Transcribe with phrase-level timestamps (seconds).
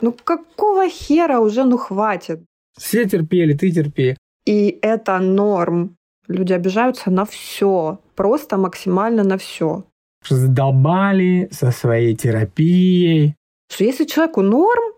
[0.00, 2.40] Ну какого хера уже, ну хватит.
[2.78, 4.16] Все терпели, ты терпи.
[4.46, 5.96] И это норм.
[6.28, 9.84] Люди обижаются на все, просто максимально на все.
[10.28, 13.34] Задолбали со своей терапией.
[13.70, 14.92] Что если человеку норм,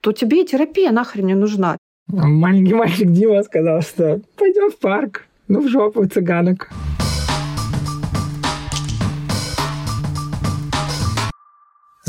[0.00, 1.76] то тебе и терапия нахрен не нужна.
[2.08, 6.68] Маленький мальчик Дима сказал, что пойдем в парк, ну в жопу цыганок.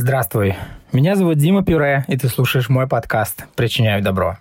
[0.04, 0.55] Здравствуй,
[0.91, 4.37] меня зовут Дима Пюре, и ты слушаешь мой подкаст «Причиняю добро».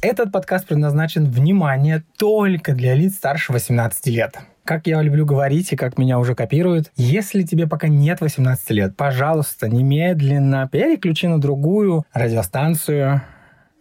[0.00, 4.38] Этот подкаст предназначен, внимание, только для лиц старше 18 лет.
[4.64, 8.96] Как я люблю говорить и как меня уже копируют, если тебе пока нет 18 лет,
[8.96, 13.20] пожалуйста, немедленно переключи на другую радиостанцию,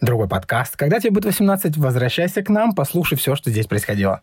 [0.02, 0.76] другой подкаст.
[0.76, 4.20] Когда тебе будет 18, возвращайся к нам, послушай все, что здесь происходило.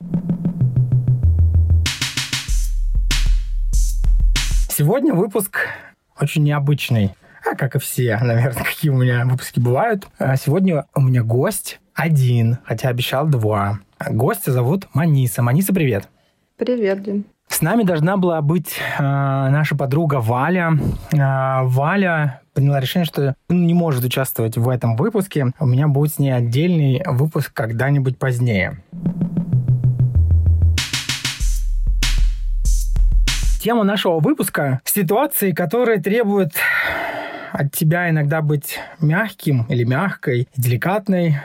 [4.79, 5.69] Сегодня выпуск
[6.21, 7.15] очень необычный.
[7.51, 10.07] А как и все, наверное, какие у меня выпуски бывают.
[10.19, 13.79] А сегодня у меня гость один, хотя обещал два.
[14.07, 15.41] Гостя зовут Маниса.
[15.41, 16.11] Маниса, привет.
[16.59, 17.25] Привет, Дим.
[17.49, 20.79] С нами должна была быть э, наша подруга Валя.
[21.11, 25.53] Э, Валя приняла решение, что не может участвовать в этом выпуске.
[25.59, 28.83] У меня будет с ней отдельный выпуск когда-нибудь позднее.
[33.67, 36.53] Тема нашего выпуска– ситуации, которые требуют
[37.51, 41.39] от тебя иногда быть мягким или мягкой, деликатной,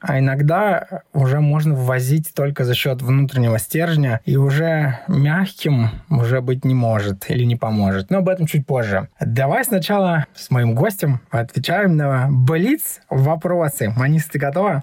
[0.00, 6.64] а иногда уже можно ввозить только за счет внутреннего стержня, и уже мягким уже быть
[6.64, 8.10] не может или не поможет.
[8.10, 9.06] Но об этом чуть позже.
[9.20, 13.92] Давай сначала с моим гостем отвечаем на блиц вопросы.
[13.96, 14.82] Манис, ты готова?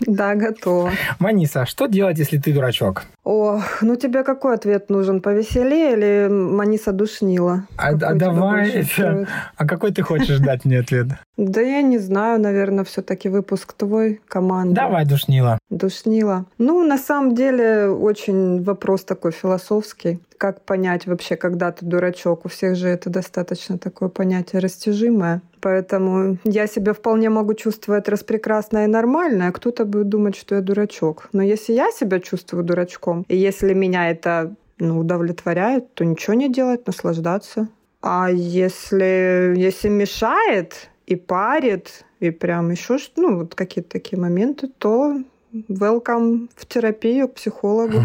[0.00, 0.90] Да, готова.
[1.18, 3.04] Маниса, что делать, если ты дурачок?
[3.24, 5.20] О, ну тебе какой ответ нужен?
[5.20, 7.66] Повеселее или Маниса душнила?
[7.76, 9.26] А, а давай, это...
[9.56, 11.08] а какой ты хочешь дать мне ответ?
[11.36, 14.74] Да я не знаю, наверное, все-таки выпуск твой команды.
[14.74, 15.58] Давай, душнила.
[15.70, 16.44] Душнила.
[16.58, 20.20] Ну, на самом деле, очень вопрос такой философский.
[20.44, 22.44] Как понять вообще, когда ты дурачок?
[22.44, 25.40] У всех же это достаточно такое понятие растяжимое.
[25.62, 30.60] Поэтому я себя вполне могу чувствовать распрекрасно и нормально, а кто-то будет думать, что я
[30.60, 31.30] дурачок.
[31.32, 36.52] Но если я себя чувствую дурачком, и если меня это ну, удовлетворяет, то ничего не
[36.52, 37.68] делать, наслаждаться.
[38.02, 45.22] А если, если мешает и парит, и прям еще ну, вот какие-то такие моменты, то
[45.68, 48.02] welcome в терапию к психологу.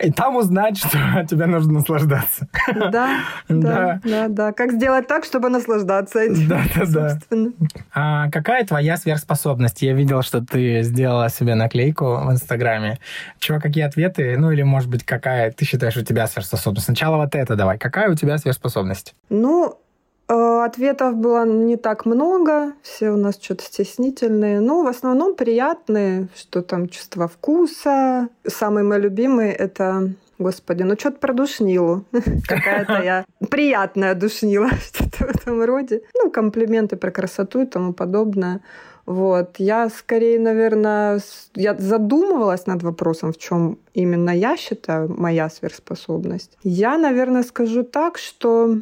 [0.00, 0.88] И там узнать, что
[1.28, 2.48] тебе нужно наслаждаться.
[2.90, 4.52] Да, да, да, да.
[4.52, 7.48] Как сделать так, чтобы наслаждаться этим, Да, да, да.
[7.92, 9.82] А какая твоя сверхспособность?
[9.82, 12.98] Я видел, что ты сделала себе наклейку в Инстаграме.
[13.40, 14.36] Чего, какие ответы?
[14.38, 16.86] Ну, или, может быть, какая ты считаешь у тебя сверхспособность?
[16.86, 17.78] Сначала вот это давай.
[17.78, 19.14] Какая у тебя сверхспособность?
[19.28, 19.78] Ну,
[20.28, 24.60] ответов было не так много, все у нас что-то стеснительные.
[24.60, 28.28] Ну, в основном приятные, что там чувство вкуса.
[28.46, 32.04] Самый мой любимый— это Господи, ну что-то про душнилу.
[32.46, 36.02] Какая-то я приятная душнила, что-то в этом роде.
[36.14, 38.60] Ну, комплименты про красоту и тому подобное.
[39.04, 39.56] Вот.
[39.58, 41.20] Я скорее, наверное,
[41.54, 46.56] я задумывалась над вопросом, в чем именно я считаю моя сверхспособность.
[46.62, 48.76] Я, наверное, скажу так, что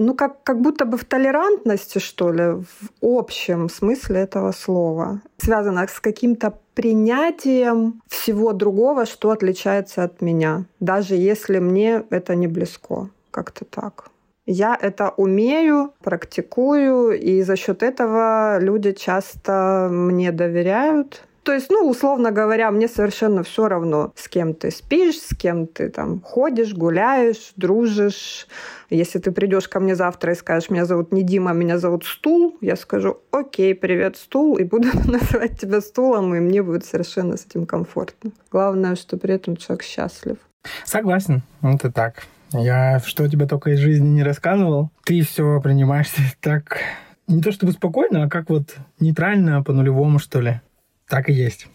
[0.00, 5.20] ну, как, как будто бы в толерантности, что ли, в общем смысле этого слова.
[5.38, 12.48] Связано с каким-то принятием всего другого, что отличается от меня, даже если мне это не
[12.48, 13.10] близко.
[13.30, 14.08] Как-то так.
[14.46, 21.90] Я это умею, практикую, и за счет этого люди часто мне доверяют, то есть, ну,
[21.90, 26.74] условно говоря, мне совершенно все равно, с кем ты спишь, с кем ты там ходишь,
[26.74, 28.46] гуляешь, дружишь.
[28.88, 32.56] Если ты придешь ко мне завтра и скажешь, меня зовут не Дима, меня зовут Стул,
[32.60, 37.46] я скажу, окей, привет, Стул, и буду называть тебя Стулом, и мне будет совершенно с
[37.46, 38.30] этим комфортно.
[38.52, 40.36] Главное, что при этом человек счастлив.
[40.84, 42.22] Согласен, это так.
[42.52, 46.78] Я что тебе только из жизни не рассказывал, ты все принимаешь так
[47.26, 50.60] не то чтобы спокойно, а как вот нейтрально, по нулевому, что ли.
[51.10, 51.66] Так и есть.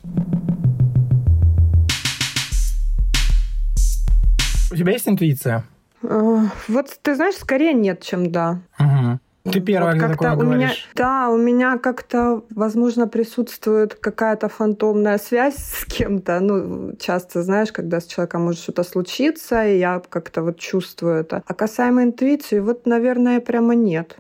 [4.72, 5.66] У тебя есть интуиция?
[6.04, 8.62] А, вот ты знаешь, скорее нет, чем да.
[8.80, 9.52] Угу.
[9.52, 10.60] Ты первая, вот как такое у говоришь.
[10.60, 16.40] меня, Да, у меня как-то, возможно, присутствует какая-то фантомная связь с кем-то.
[16.40, 21.44] Ну, часто, знаешь, когда с человеком может что-то случиться, и я как-то вот чувствую это.
[21.46, 24.18] А касаемо интуиции, вот, наверное, прямо нет.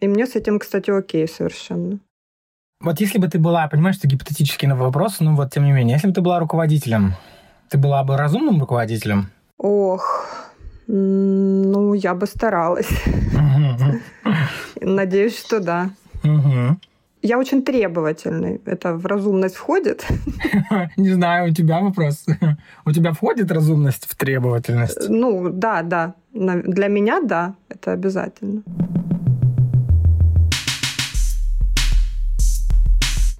[0.00, 1.98] И мне с этим, кстати, окей совершенно.
[2.82, 6.08] Вот если бы ты была, понимаешь, что гипотетический вопрос, но вот тем не менее, если
[6.08, 7.14] бы ты была руководителем,
[7.68, 9.30] ты была бы разумным руководителем?
[9.58, 10.26] Ох,
[10.88, 12.88] Ну, я бы старалась.
[14.80, 15.90] Надеюсь, что да.
[17.22, 18.60] Я очень требовательный.
[18.66, 20.04] Это в разумность входит?
[20.96, 22.26] Не знаю, у тебя вопрос.
[22.84, 25.08] У тебя входит разумность в требовательность?
[25.08, 26.14] Ну, да, да.
[26.32, 28.62] Для меня, да, это обязательно.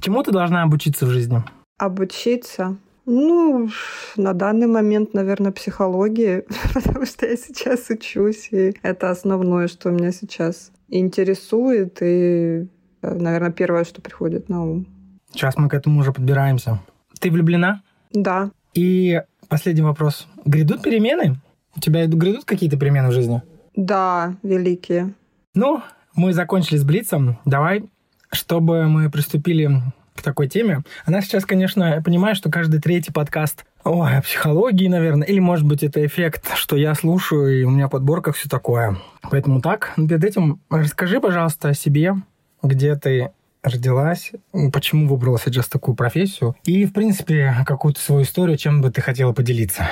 [0.02, 1.44] Чему ты должна обучиться в жизни?
[1.78, 2.76] Обучиться?
[3.06, 3.69] Ну,
[4.16, 6.43] на данный момент, наверное, психологии,
[6.75, 12.66] потому что я сейчас учусь, и это основное, что меня сейчас интересует, и
[13.00, 14.87] наверное, первое, что приходит на ум.
[15.31, 16.81] Сейчас мы к этому уже подбираемся.
[17.20, 17.82] Ты влюблена?
[18.12, 18.50] Да.
[18.75, 20.26] И последний вопрос.
[20.44, 21.37] Грядут перемены?
[21.76, 23.40] У тебя грядут какие-то перемены в жизни?
[23.76, 25.14] Да, великие.
[25.55, 25.81] Ну,
[26.16, 27.38] мы закончили с Блицем.
[27.44, 27.84] Давай,
[28.32, 29.70] чтобы мы приступили
[30.14, 30.82] к такой теме.
[31.05, 35.26] Она сейчас, конечно, я понимаю, что каждый третий подкаст о психологии, наверное.
[35.26, 38.96] Или, может быть, это эффект, что я слушаю, и у меня в подборках все такое.
[39.31, 39.93] Поэтому так.
[39.96, 42.14] Перед этим расскажи, пожалуйста, о себе,
[42.62, 43.31] где ты
[43.62, 44.32] родилась,
[44.73, 49.32] почему выбрала сейчас такую профессию, и, в принципе, какую-то свою историю, чем бы ты хотела
[49.32, 49.88] поделиться.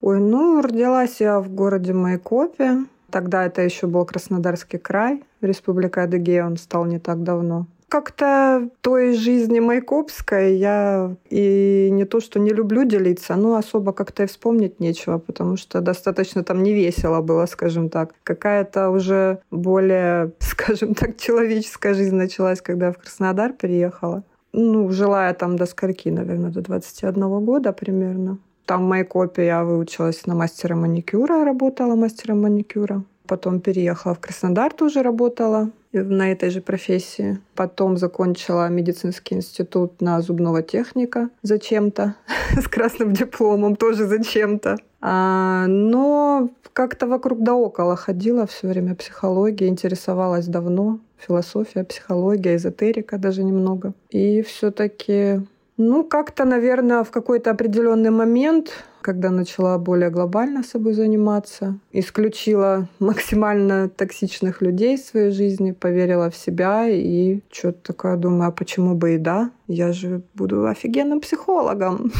[0.00, 2.86] Ой, ну, родилась я в городе Майкопе.
[3.12, 9.12] Тогда это еще был Краснодарский край, Республика Адыгея, он стал не так давно как-то той
[9.12, 14.80] жизни майкопской я и не то, что не люблю делиться, но особо как-то и вспомнить
[14.80, 18.14] нечего, потому что достаточно там не весело было, скажем так.
[18.24, 24.22] Какая-то уже более, скажем так, человеческая жизнь началась, когда я в Краснодар переехала.
[24.54, 28.38] Ну, жила я там до скольки, наверное, до 21 года примерно.
[28.66, 33.04] Там Майкопе я выучилась на мастера маникюра, работала мастером маникюра.
[33.26, 37.38] Потом переехала в Краснодар, тоже работала на этой же профессии.
[37.54, 42.14] Потом закончила медицинский институт на зубного техника зачем-то,
[42.56, 44.76] с красным дипломом тоже зачем-то.
[45.00, 51.00] А, но как-то вокруг да около ходила все время психологией, интересовалась давно.
[51.18, 53.92] Философия, психология, эзотерика даже немного.
[54.10, 55.40] И все-таки
[55.76, 63.88] ну, как-то, наверное, в какой-то определенный момент, когда начала более глобально собой заниматься, исключила максимально
[63.88, 69.14] токсичных людей в своей жизни, поверила в себя и что-то такое думаю, а почему бы
[69.14, 69.50] и да?
[69.66, 72.12] Я же буду офигенным психологом.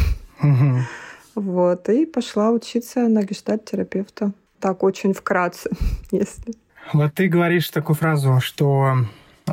[1.34, 4.32] Вот, и пошла учиться на гештальт-терапевта.
[4.60, 5.70] Так очень вкратце,
[6.10, 6.54] если.
[6.92, 8.96] Вот ты говоришь такую фразу, что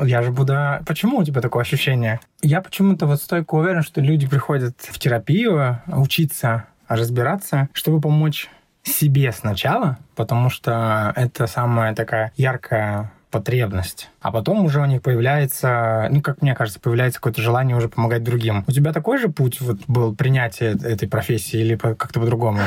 [0.04, 0.54] я же буду...
[0.86, 2.20] Почему у тебя такое ощущение?
[2.42, 8.48] Я почему-то вот стойко уверен, что люди приходят в терапию учиться, разбираться, чтобы помочь
[8.82, 14.10] себе сначала, потому что это самая такая яркая потребность.
[14.20, 18.24] А потом уже у них появляется, ну, как мне кажется, появляется какое-то желание уже помогать
[18.24, 18.64] другим.
[18.66, 22.60] У тебя такой же путь вот был принятие этой профессии или как-то по-другому?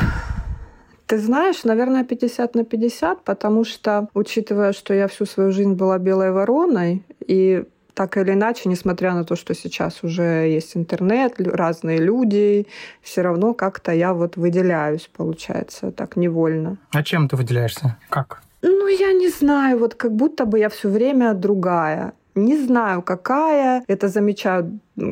[1.14, 6.00] Ты знаешь, наверное, 50 на 50, потому что, учитывая, что я всю свою жизнь была
[6.00, 12.00] белой вороной, и так или иначе, несмотря на то, что сейчас уже есть интернет, разные
[12.00, 12.66] люди,
[13.04, 16.78] все равно как-то я вот выделяюсь, получается, так невольно.
[16.92, 17.96] А чем ты выделяешься?
[18.10, 18.42] Как?
[18.64, 22.14] Ну, я не знаю, вот как будто бы я все время другая.
[22.34, 23.84] Не знаю, какая.
[23.88, 24.66] Это замечают,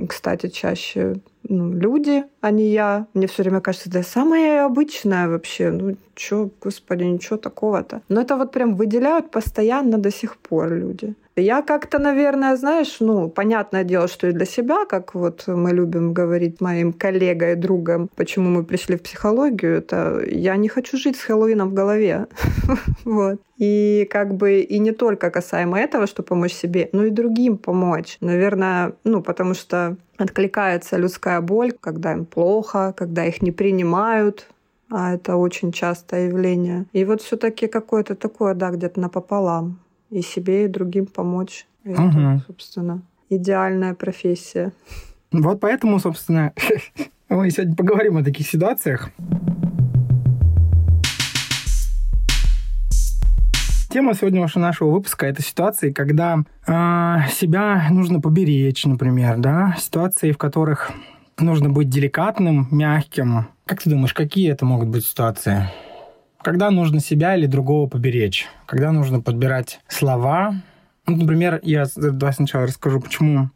[0.10, 1.18] кстати, чаще
[1.50, 3.08] ну, люди, а не я.
[3.14, 5.72] Мне все время кажется, да самая обычная вообще.
[5.72, 8.02] Ну, чё, господи, ничего такого-то.
[8.10, 11.16] Но это вот прям выделяют постоянно до сих пор люди.
[11.38, 16.14] Я как-то, наверное, знаешь, ну, понятное дело, что и для себя, как вот мы любим
[16.14, 21.22] говорить моим коллегой, другом, почему мы пришли в психологию, это я не хочу жить с
[21.22, 22.28] Хэллоуином в голове.
[23.06, 23.40] вот.
[23.58, 28.18] И как бы и не только касаемо этого, что помочь себе, но и другим помочь.
[28.20, 34.48] Наверное, ну, потому что откликается людская боль, когда им плохо, когда их не принимают,
[34.90, 36.86] а это очень частое явление.
[36.94, 41.66] И вот все-таки какое-то такое, да, где-то напополам и себе, и другим помочь.
[41.84, 42.02] И угу.
[42.02, 44.74] Это, собственно, идеальная профессия.
[45.32, 46.54] Вот поэтому, собственно,
[47.30, 49.10] мы сегодня поговорим о таких ситуациях.
[53.92, 60.38] Тема сегодняшнего нашего выпуска– это ситуации, когда э, себя нужно поберечь, например, да, ситуации, в
[60.38, 60.92] которых
[61.38, 63.48] нужно быть деликатным, мягким.
[63.66, 65.70] Как ты думаешь, какие это могут быть ситуации?
[66.42, 68.48] Когда нужно себя или другого поберечь?
[68.66, 70.54] Когда нужно подбирать слова?
[71.06, 73.50] Ну, например, я давай сначала расскажу, почему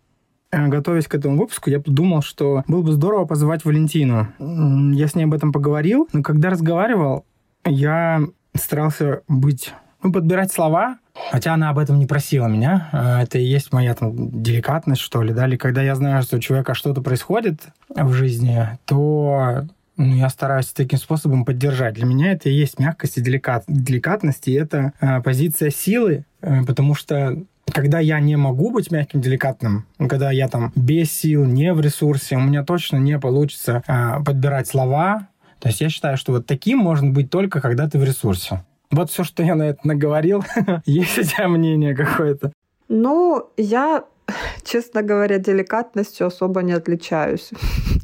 [0.51, 4.27] э, готовясь к этому выпуску, я подумал, что было бы здорово позвать Валентину.
[4.37, 7.25] Я с ней об этом поговорил, но когда разговаривал,
[7.63, 8.21] я
[8.53, 9.73] старался быть,
[10.07, 10.97] ну, подбирать слова,
[11.31, 12.89] хотя она об этом не просила меня.
[12.91, 16.37] Э, это и есть моя там деликатность, что ли, да, или когда я знаю, что
[16.37, 19.65] у человека что-то происходит в жизни, то
[19.97, 21.93] Ну, я стараюсь таким способом поддержать.
[21.93, 23.63] Для меня это и есть мягкость и деликат...
[23.67, 27.37] деликатность, и это э, позиция силы, э, потому что
[27.71, 32.35] когда я не могу быть мягким, деликатным, когда я там без сил, не в ресурсе,
[32.35, 35.29] у меня точно не получится э, подбирать слова.
[35.59, 38.63] То есть я считаю, что вот таким можно быть только когда ты в ресурсе.
[38.91, 40.43] Вот все, что я на это наговорил.
[40.85, 42.51] Есть у тебя мнение какое-то?
[42.87, 44.05] Ну, я,
[44.63, 47.51] честно говоря, деликатностью особо не отличаюсь.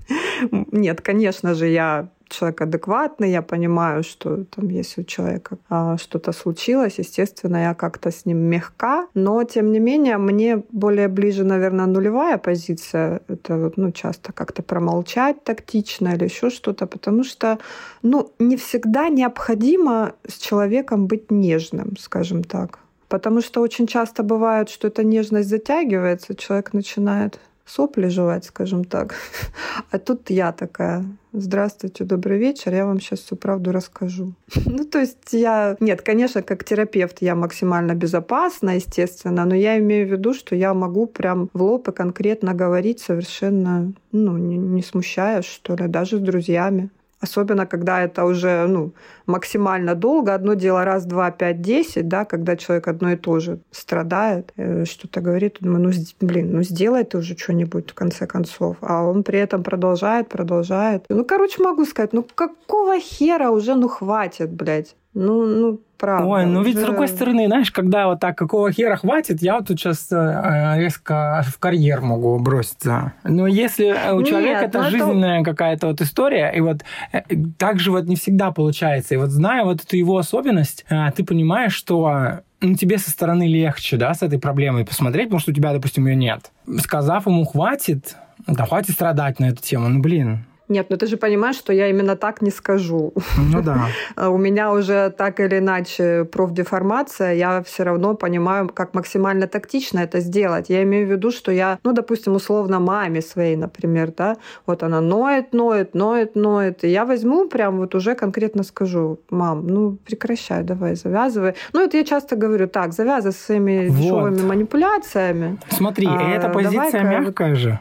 [0.51, 6.31] Нет, конечно же, я человек адекватный, я понимаю, что там, если у человека а, что-то
[6.31, 11.85] случилось, естественно, я как-то с ним мягка, но, тем не менее, мне более ближе, наверное,
[11.85, 13.21] нулевая позиция.
[13.27, 17.57] Это ну, часто как-то промолчать тактично или еще что-то, потому что,
[18.01, 22.79] ну, не всегда необходимо с человеком быть нежным, скажем так.
[23.07, 29.15] Потому что очень часто бывает, что эта нежность затягивается, человек начинает сопли жевать, скажем так.
[29.91, 34.34] А тут я такая, здравствуйте, добрый вечер, я вам сейчас всю правду расскажу.
[34.65, 35.75] Ну, то есть я...
[35.80, 40.74] Нет, конечно, как терапевт я максимально безопасна, естественно, но я имею в виду, что я
[40.74, 46.18] могу прям в лоб и конкретно говорить совершенно, ну, не, не смущаясь, что ли, даже
[46.18, 46.89] с друзьями.
[47.21, 48.93] Особенно, когда это уже ну,
[49.27, 50.33] максимально долго.
[50.33, 54.85] Одно дело раз, два, пять, десять, да, когда человек одно и то же страдает, э,
[54.85, 58.77] что-то говорит, думаю, ну, блин, ну сделай ты уже что-нибудь в конце концов.
[58.81, 61.05] А он при этом продолжает, продолжает.
[61.09, 64.95] Ну, короче, могу сказать, ну какого хера уже, ну хватит, блядь.
[65.13, 66.25] Ну, ну, правда.
[66.25, 69.68] Ой, ну ведь с другой стороны, знаешь, когда вот так, какого хера хватит, я вот
[69.68, 73.13] тут сейчас э, резко в карьер могу броситься.
[73.25, 75.51] Но если у человека Нет, это ну жизненная это...
[75.51, 77.22] какая-то вот история, и вот э,
[77.58, 79.13] так же вот не всегда получается.
[79.15, 83.48] И вот зная вот эту его особенность, э, ты понимаешь, что ну, тебе со стороны
[83.48, 86.51] легче, да, с этой проблемой посмотреть, потому что у тебя, допустим, ее нет.
[86.80, 88.15] Сказав ему хватит,
[88.48, 91.87] да хватит страдать на эту тему, ну блин, нет, но ты же понимаешь, что я
[91.89, 93.13] именно так не скажу.
[93.37, 93.87] Ну да.
[94.29, 100.19] У меня уже так или иначе профдеформация, я все равно понимаю, как максимально тактично это
[100.19, 100.69] сделать.
[100.69, 105.01] Я имею в виду, что я, ну, допустим, условно маме своей, например, да, вот она
[105.01, 110.63] ноет, ноет, ноет, ноет, и я возьму прям вот уже конкретно скажу, мам, ну, прекращай,
[110.63, 111.53] давай, завязывай.
[111.73, 113.97] Ну, это я часто говорю, так, завязывай своими вот.
[113.97, 115.57] дешевыми манипуляциями.
[115.69, 117.79] Смотри, а, эта позиция мягкая же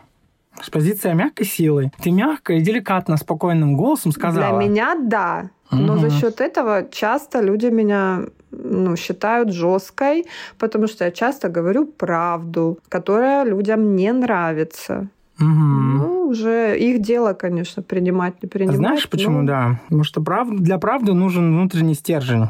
[0.61, 1.93] с позиции мягкой силы.
[2.03, 4.59] Ты мягко и деликатно, спокойным голосом сказала.
[4.59, 5.51] Для меня да.
[5.71, 6.01] Но угу.
[6.03, 10.27] за счет этого часто люди меня ну, считают жесткой,
[10.59, 15.09] потому что я часто говорю правду, которая людям не нравится.
[15.39, 15.47] Угу.
[15.47, 18.77] Ну, уже их дело, конечно, принимать, не принимать.
[18.77, 19.47] Знаешь, почему, но...
[19.47, 19.81] да?
[19.85, 20.51] Потому что прав...
[20.51, 22.49] для правды нужен внутренний стержень.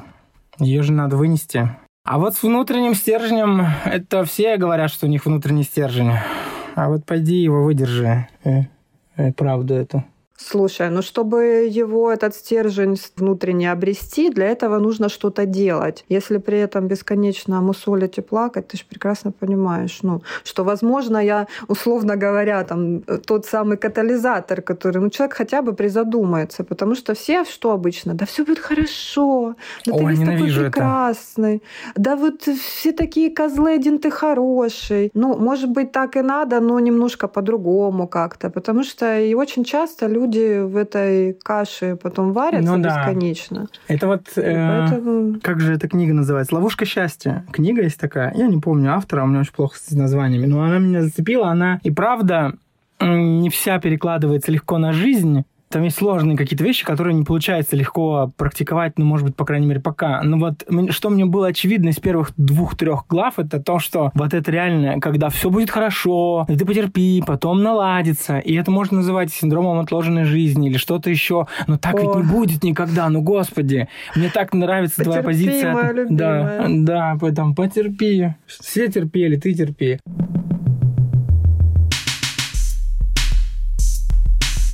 [0.58, 1.70] Ее же надо вынести.
[2.04, 6.12] А вот с внутренним стержнем, это все говорят, что у них внутренний стержень.
[6.74, 8.62] А вот пойди его выдержи, э,
[9.16, 10.04] э, правду эту.
[10.42, 16.04] Слушай, ну чтобы его этот стержень внутренне обрести, для этого нужно что-то делать.
[16.08, 21.46] Если при этом бесконечно мусолить и плакать, ты же прекрасно понимаешь, ну, что, возможно, я,
[21.68, 27.44] условно говоря, там, тот самый катализатор, который, ну, человек хотя бы призадумается, потому что все
[27.44, 28.14] что обычно?
[28.14, 29.54] Да все будет хорошо,
[29.86, 32.02] да Ой, ты весь такой прекрасный, это.
[32.02, 35.10] да вот все такие козлы, один ты хороший.
[35.14, 40.06] Ну, может быть, так и надо, но немножко по-другому как-то, потому что и очень часто
[40.06, 42.88] люди люди в этой каше потом варятся ну, да.
[42.88, 43.68] бесконечно.
[43.88, 45.40] Это вот, э, поэтому...
[45.40, 46.54] как же эта книга называется?
[46.54, 47.44] «Ловушка счастья».
[47.52, 48.32] Книга есть такая.
[48.34, 51.48] Я не помню автора, у меня очень плохо с названиями, но она меня зацепила.
[51.48, 52.54] Она и правда
[53.00, 58.32] не вся перекладывается легко на жизнь, там есть сложные какие-то вещи, которые не получается легко
[58.36, 60.20] практиковать, ну, может быть, по крайней мере, пока.
[60.22, 64.50] Но вот что мне было очевидно из первых двух-трех глав, это то, что вот это
[64.50, 70.24] реально, когда все будет хорошо, ты потерпи, потом наладится, и это можно называть синдромом отложенной
[70.24, 72.00] жизни или что-то еще, но так О.
[72.00, 75.72] ведь не будет никогда, ну, господи, мне так нравится потерпи, твоя позиция.
[75.72, 76.66] Моя любимая.
[76.66, 80.00] Да, да, поэтому потерпи, все терпели, ты терпи.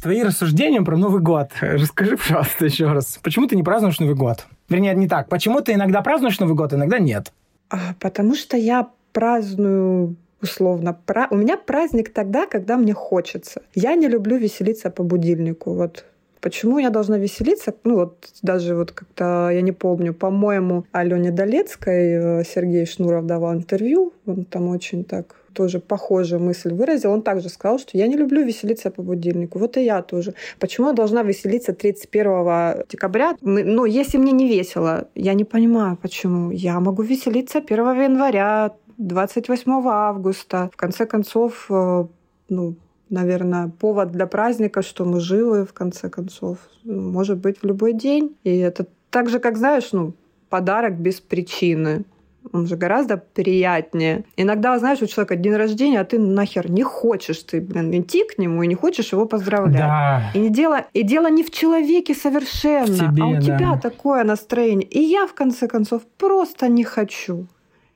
[0.06, 1.50] Твои рассуждения про Новый год.
[1.60, 3.18] Расскажи, пожалуйста, еще раз.
[3.22, 4.46] Почему ты не празднуешь Новый год?
[4.68, 5.28] Вернее, не так.
[5.28, 7.32] Почему ты иногда празднуешь Новый год, иногда нет?
[7.70, 10.96] А, потому что я праздную условно.
[11.06, 11.26] Пра...
[11.30, 13.62] У меня праздник тогда, когда мне хочется.
[13.74, 15.74] Я не люблю веселиться по будильнику.
[15.74, 16.04] Вот
[16.46, 17.74] Почему я должна веселиться?
[17.82, 23.54] Ну вот даже вот как-то, я не помню, по-моему, Алене Долецкой э, Сергей Шнуров давал
[23.54, 24.12] интервью.
[24.26, 27.10] Он там очень так тоже похожую мысль выразил.
[27.10, 29.58] Он также сказал, что я не люблю веселиться по будильнику.
[29.58, 30.34] Вот и я тоже.
[30.60, 33.36] Почему я должна веселиться 31 декабря?
[33.40, 36.52] Ну, если мне не весело, я не понимаю, почему.
[36.52, 40.70] Я могу веселиться 1 января, 28 августа.
[40.72, 42.06] В конце концов, э,
[42.50, 42.76] ну,
[43.10, 46.58] наверное, повод для праздника, что мы живы, в конце концов.
[46.84, 48.36] Может быть, в любой день.
[48.44, 50.14] И это так же, как, знаешь, ну,
[50.48, 52.04] подарок без причины
[52.52, 54.24] он же гораздо приятнее.
[54.36, 58.38] Иногда, знаешь, у человека день рождения, а ты нахер не хочешь, ты, блин, идти к
[58.38, 59.76] нему и не хочешь его поздравлять.
[59.76, 60.30] Да.
[60.34, 63.40] И, не дело, и дело не в человеке совершенно, тебе, а у да.
[63.40, 64.86] тебя такое настроение.
[64.88, 67.46] И я, в конце концов, просто не хочу.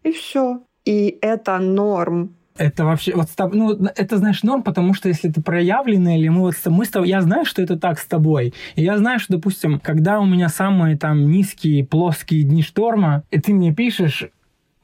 [0.03, 0.61] И все.
[0.85, 2.35] И это норм.
[2.57, 6.57] Это вообще, вот, ну, это, знаешь, норм, потому что если ты проявленный, или мы вот
[6.67, 9.81] мы с тобой, я знаю, что это так с тобой, и я знаю, что, допустим,
[9.81, 14.27] когда у меня самые там низкие, плоские дни шторма, и ты мне пишешь,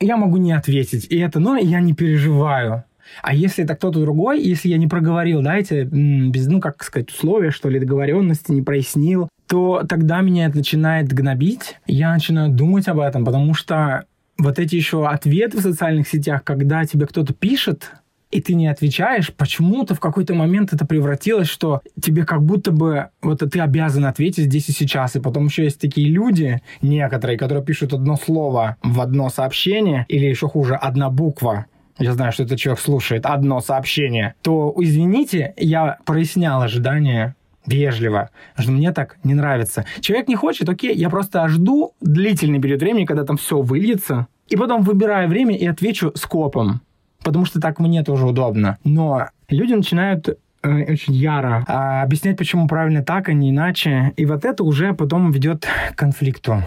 [0.00, 2.84] я могу не ответить, и это и я не переживаю.
[3.22, 7.10] А если это кто-то другой, если я не проговорил, да, эти, без, ну, как сказать,
[7.10, 12.88] условия, что ли, договоренности, не прояснил, то тогда меня это начинает гнобить, я начинаю думать
[12.88, 14.06] об этом, потому что
[14.38, 17.92] вот эти еще ответы в социальных сетях, когда тебе кто-то пишет,
[18.30, 23.08] и ты не отвечаешь, почему-то в какой-то момент это превратилось, что тебе как будто бы
[23.22, 25.16] вот ты обязан ответить здесь и сейчас.
[25.16, 30.26] И потом еще есть такие люди, некоторые, которые пишут одно слово в одно сообщение, или
[30.26, 31.66] еще хуже, одна буква.
[31.98, 34.34] Я знаю, что этот человек слушает одно сообщение.
[34.42, 37.36] То, извините, я прояснял ожидания
[37.66, 39.84] вежливо, что мне так не нравится.
[40.00, 44.56] Человек не хочет, окей, я просто жду длительный период времени, когда там все выльется, и
[44.56, 46.80] потом выбираю время и отвечу скопом,
[47.22, 48.78] потому что так мне тоже удобно.
[48.84, 54.12] Но люди начинают э, очень яро а, объяснять, почему правильно так, а не иначе.
[54.16, 56.62] И вот это уже потом ведет к конфликту.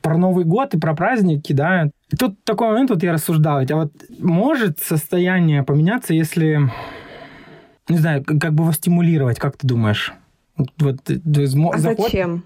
[0.00, 1.90] Про Новый год и про праздники, да.
[2.18, 6.58] Тут такой момент, вот я рассуждал, ведь, а вот может состояние поменяться, если,
[7.88, 10.12] не знаю, как бы его стимулировать, как ты думаешь?
[10.78, 11.14] Вот, э,
[11.72, 12.42] А заход- зачем?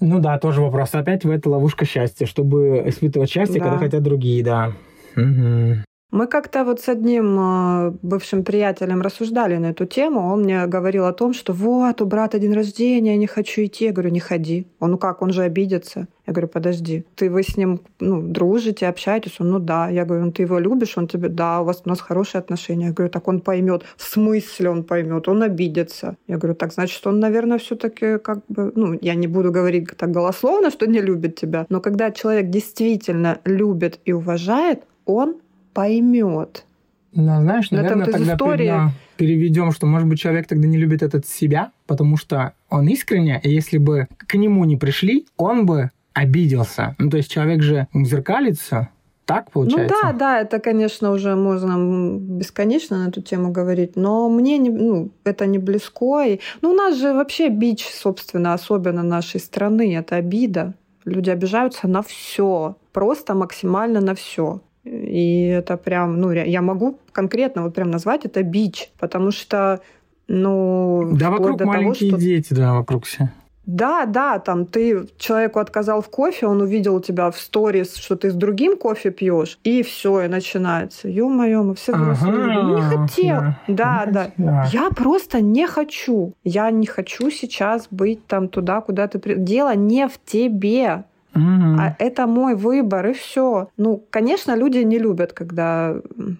[0.00, 0.94] Ну да, тоже вопрос.
[0.94, 3.64] Опять в это ловушка счастья, чтобы испытывать счастье, Да.
[3.64, 4.72] когда хотят другие, да.
[5.14, 5.84] Мгм.
[6.12, 10.32] Мы как-то вот с одним э, бывшим приятелем рассуждали на эту тему.
[10.32, 13.86] Он мне говорил о том, что вот, у брата день рождения, я не хочу идти.
[13.86, 14.68] Я говорю, не ходи.
[14.78, 16.06] Он, ну как, он же обидится.
[16.24, 19.40] Я говорю, подожди, ты вы с ним ну, дружите, общаетесь?
[19.40, 19.88] Он, ну да.
[19.88, 20.96] Я говорю, ну ты его любишь?
[20.96, 22.86] Он тебе, да, у вас у нас хорошие отношения.
[22.86, 23.82] Я говорю, так он поймет.
[23.96, 25.26] В смысле он поймет?
[25.26, 26.16] Он обидится.
[26.28, 30.12] Я говорю, так значит, он, наверное, все-таки как бы, ну, я не буду говорить так
[30.12, 35.36] голословно, что не любит тебя, но когда человек действительно любит и уважает, он
[35.76, 36.64] поймет.
[37.12, 38.56] Ну, знаешь, Ну, это наверное, тогда истории.
[38.66, 43.40] пере- переведем, что, может быть, человек тогда не любит этот себя, потому что он искренне,
[43.42, 46.94] и если бы к нему не пришли, он бы обиделся.
[46.98, 48.88] Ну, то есть человек же зеркалится,
[49.26, 49.94] так получается?
[50.02, 54.70] Ну да, да, это, конечно, уже можно бесконечно на эту тему говорить, но мне не,
[54.70, 56.22] ну, это не близко.
[56.26, 60.74] И, ну, у нас же вообще бич, собственно, особенно нашей страны, это обида.
[61.04, 64.60] Люди обижаются на все, просто максимально на все.
[64.86, 69.80] И это прям, ну, я могу конкретно вот прям назвать это бич, потому что,
[70.28, 73.30] ну, Да, вокруг до того, маленькие что- дети, да, вокруг все.
[73.64, 78.30] Да, да, там ты человеку отказал в кофе, он увидел тебя в сторис, что ты
[78.30, 81.08] с другим кофе пьешь, и все, и начинается.
[81.08, 82.62] Ё-моё, мы все взрослые.
[82.62, 83.40] Ну, не Ага, хотел.
[83.40, 83.56] да.
[83.66, 84.30] Да, да.
[84.36, 84.68] Да.
[84.72, 86.32] Я просто не хочу.
[86.44, 89.18] Я не хочу сейчас быть там туда, куда ты...
[89.18, 91.02] при- Дело не в тебе.
[91.36, 91.78] Мгм.
[91.78, 93.68] А это мой выбор, и все.
[93.76, 95.94] Ну, конечно, люди не любят, когда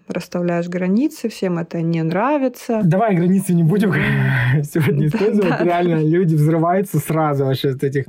[0.08, 2.80] расставляешь границы, всем это не нравится.
[2.82, 3.92] Давай границы не будем
[4.62, 5.60] сегодня использовать.
[5.60, 8.06] Реально, люди взрываются сразу вообще от этих...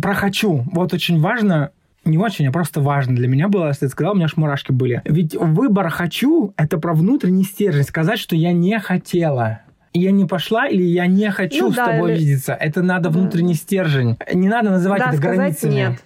[0.00, 0.64] Про «хочу».
[0.72, 1.70] Вот очень важно
[2.04, 4.72] не очень, а просто важно для меня было, если ты сказал, у меня аж мурашки
[4.72, 5.00] были.
[5.04, 7.84] Ведь выбор «хочу»— это про внутренний стержень.
[7.84, 9.60] Сказать, что я не хотела.
[9.96, 12.52] Я не пошла или я не хочу Ну с да, тобой или- видеться.
[12.52, 13.18] Это надо Да.
[13.18, 14.16] внутренний стержень.
[14.32, 15.72] Не надо называть Да, это границами.
[15.72, 16.02] нет.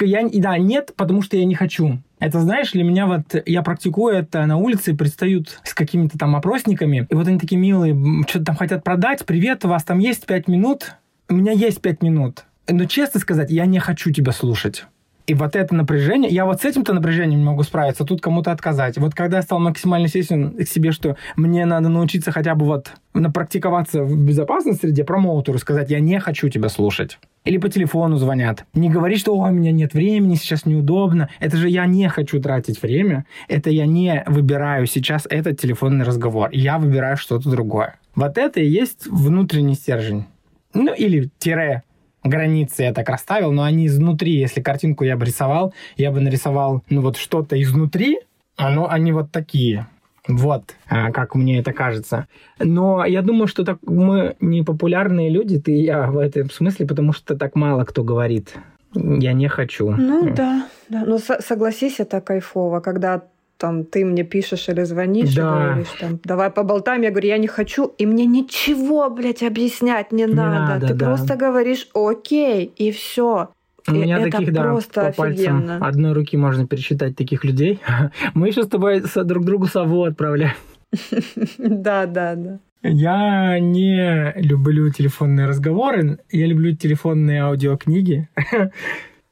[0.00, 1.98] Я, да, нет, потому что я не хочу.
[2.18, 7.06] Это, знаешь, для меня вот, я практикую это на улице, предстают с какими-то там опросниками,
[7.08, 7.94] и вот они такие милые,
[8.28, 10.94] что-то там хотят продать, привет, у вас там есть пять минут?
[11.28, 12.44] У меня есть пять минут.
[12.68, 14.84] Но честно сказать, я не хочу тебя слушать.
[15.28, 18.96] И вот это напряжение, я вот с этим-то напряжением не могу справиться, тут кому-то отказать.
[18.96, 22.92] Вот когда я стал максимально естествен к себе, что мне надо научиться хотя бы вот
[23.12, 27.18] напрактиковаться в безопасной среде, промоутеру сказать, я не хочу тебя слушать.
[27.44, 28.64] Или по телефону звонят.
[28.72, 31.28] Не говори, что «Ой, у меня нет времени, сейчас неудобно.
[31.40, 33.26] Это же я не хочу тратить время.
[33.48, 36.48] Это я не выбираю сейчас этот телефонный разговор.
[36.52, 37.96] Я выбираю что-то другое.
[38.14, 40.24] Вот это и есть внутренний стержень.
[40.72, 41.82] Ну, или тире
[42.24, 44.32] границы я так расставил, но они изнутри.
[44.32, 48.20] Если картинку я бы рисовал, я бы нарисовал ну вот что-то изнутри,
[48.56, 49.86] оно, они вот такие.
[50.26, 52.26] Вот, а, как мне это кажется.
[52.58, 56.86] Но я думаю, что так мы не популярные люди, ты и я в этом смысле,
[56.86, 58.54] потому что так мало кто говорит.
[58.94, 59.90] Я не хочу.
[59.90, 61.04] Ну да, да.
[61.06, 63.22] Но со- согласись, это кайфово, когда
[63.58, 65.42] там ты мне пишешь или звонишь Да.
[65.42, 67.02] и говоришь, там, давай поболтаем.
[67.02, 70.60] Я говорю, я не хочу, и мне ничего, блядь, объяснять не, надо.
[70.74, 71.06] надо, Ты да.
[71.06, 73.48] просто говоришь, окей, и все.
[73.88, 75.86] У И меня таких, да, просто по пальцам офигенно.
[75.86, 77.80] одной руки можно пересчитать таких людей.
[78.34, 80.54] Мы еще с тобой друг другу сову отправляем.
[81.58, 82.58] Да, да, да.
[82.82, 88.28] Я не люблю телефонные разговоры, я люблю телефонные аудиокниги.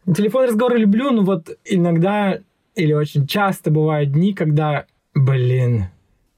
[0.07, 2.39] Телефонные разговоры люблю, но вот иногда
[2.77, 5.87] или очень часто бывают дни, когда, блин,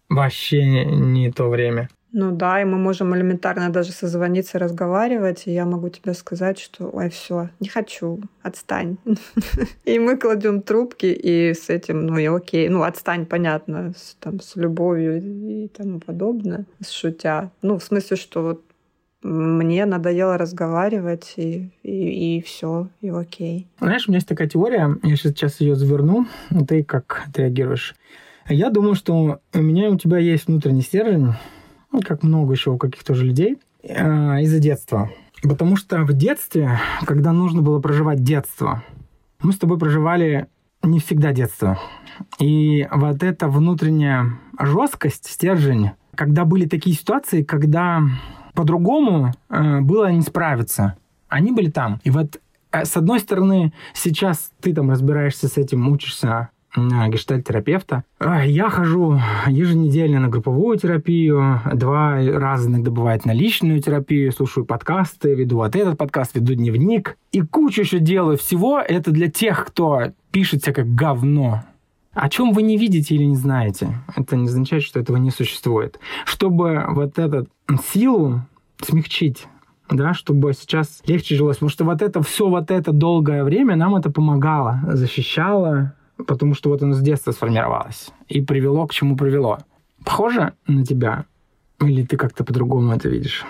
[0.08, 1.88] вообще не, не то время.
[2.10, 6.88] Ну да, и мы можем элементарно даже созвониться, разговаривать, и я могу тебе сказать, что
[6.88, 8.96] ой, все, не хочу, отстань.
[9.84, 14.40] И мы кладем трубки, и с этим, ну и окей, ну отстань, понятно, с, там,
[14.40, 17.50] с любовью и тому подобное, с шутя.
[17.60, 18.62] Ну, в смысле, что вот
[19.22, 23.66] мне надоело разговаривать, и, и, все, и окей.
[23.80, 26.26] Знаешь, у меня есть такая теория, я сейчас ее заверну,
[26.68, 27.94] ты как отреагируешь?
[28.48, 31.32] Я думаю, что у меня и у тебя есть внутренний стержень,
[31.92, 35.10] ну, как много еще у каких-то же людей, э, из-за детства.
[35.42, 38.82] Потому что в детстве, когда нужно было проживать детство,
[39.42, 40.46] мы с тобой проживали
[40.82, 41.78] не всегда детство.
[42.38, 48.02] И вот эта внутренняя жесткость, стержень, когда были такие ситуации, когда
[48.58, 50.96] по-другому э, было не справиться.
[51.28, 52.00] Они были там.
[52.02, 52.40] И вот
[52.72, 58.02] э, с одной стороны, сейчас ты там разбираешься с этим, учишься гештальт-терапевта.
[58.18, 64.66] А, Я хожу еженедельно на групповую терапию, два раза иногда бывает на личную терапию, слушаю
[64.66, 67.16] подкасты, веду вот этот подкаст, веду дневник.
[67.30, 68.80] И кучу еще делаю всего.
[68.80, 71.62] Это для тех, кто пишет как говно.
[72.20, 76.00] О чем вы не видите или не знаете, это не означает, что этого не существует.
[76.24, 77.46] Чтобы вот эту
[77.92, 78.40] силу
[78.82, 79.46] смягчить,
[79.88, 81.58] да, чтобы сейчас легче жилось.
[81.58, 85.94] Потому что вот это все вот это долгое время нам это помогало, защищало,
[86.26, 89.58] потому что вот оно с детства сформировалось и привело к чему привело.
[90.04, 91.24] Похоже на тебя?
[91.80, 93.46] Или ты как-то по-другому это видишь?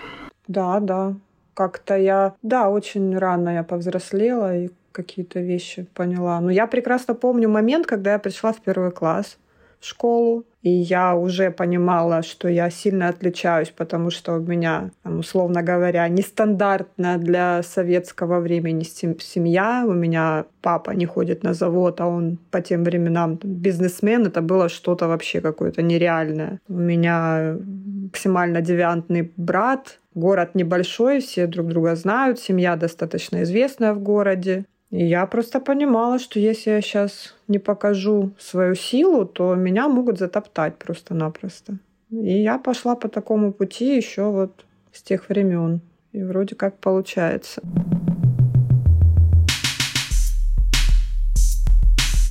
[0.47, 1.15] Да, да.
[1.55, 6.41] Как-то я, да, очень рано я повзрослела и какие-то вещи поняла.
[6.41, 9.39] Но я прекрасно помню момент, когда я пришла в первый класс
[9.81, 15.21] в школу, и я уже понимала, что я сильно отличаюсь, потому что у меня, там,
[15.21, 19.85] условно говоря, нестандартная для советского времени сем- семья.
[19.87, 24.27] У меня папа не ходит на завод, а он по тем временам там, бизнесмен.
[24.27, 26.59] Это было что-то вообще какое-то нереальное.
[26.69, 27.57] У меня
[28.03, 30.01] максимально девиантный брат.
[30.15, 34.65] Город небольшой, все друг друга знают, семья достаточно известная в городе.
[34.91, 40.19] И я просто понимала, что если я сейчас не покажу свою силу, то меня могут
[40.19, 41.79] затоптать просто-напросто.
[42.11, 45.83] И я пошла по такому пути еще вот с тех времен.
[46.13, 47.61] И вроде как получается.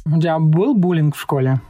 [0.05, 1.61] У тебя был буллинг в школе?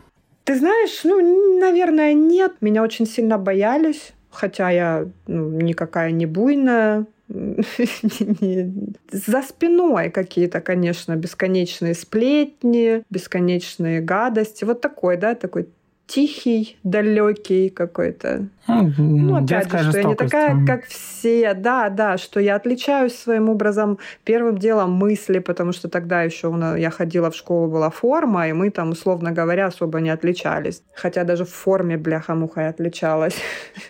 [0.45, 2.53] Ты знаешь, ну, наверное, нет.
[2.61, 4.13] Меня очень сильно боялись.
[4.29, 7.07] Хотя я ну, никакая не буйная,
[9.11, 14.63] за спиной какие-то, конечно, бесконечные сплетни, бесконечные гадости.
[14.63, 15.67] Вот такой, да, такой
[16.07, 18.47] тихий, далекий какой-то.
[18.67, 21.53] Ну, опять же, что я не такая, как все.
[21.53, 26.89] Да, да, что я отличаюсь своим образом первым делом мысли, потому что тогда еще я
[26.89, 30.81] ходила в школу, была форма, и мы там, условно говоря, особо не отличались.
[30.95, 33.35] Хотя даже в форме, бляха-муха, я отличалась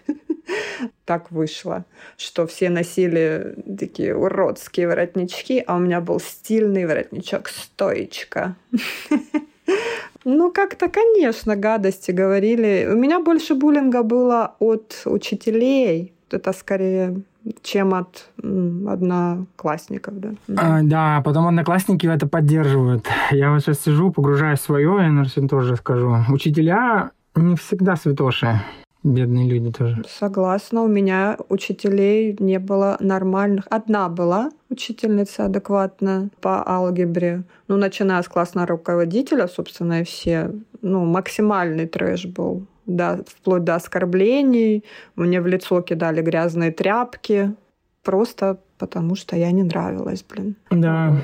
[1.05, 1.85] так вышло,
[2.17, 8.55] что все носили такие уродские воротнички, а у меня был стильный воротничок стоечка.
[10.23, 12.87] Ну, как-то, конечно, гадости говорили.
[12.91, 16.13] У меня больше буллинга было от учителей.
[16.29, 17.21] Это скорее
[17.63, 20.29] чем от одноклассников, да.
[20.57, 23.07] А, да, потом одноклассники это поддерживают.
[23.31, 26.17] Я вот сейчас сижу, погружаюсь в свое, я, наверное, тоже скажу.
[26.29, 28.61] Учителя не всегда святоши.
[29.03, 30.03] Бедные люди тоже.
[30.07, 30.81] Согласна.
[30.81, 33.65] У меня учителей не было нормальных.
[33.69, 37.43] Одна была учительница адекватная по алгебре.
[37.67, 40.51] Ну, начиная с классного руководителя, собственно, и все.
[40.81, 42.65] Ну, максимальный трэш был.
[42.85, 44.83] Да, вплоть до оскорблений.
[45.15, 47.53] Мне в лицо кидали грязные тряпки.
[48.03, 50.55] Просто потому, что я не нравилась, блин.
[50.71, 51.09] Да.
[51.11, 51.23] Вот.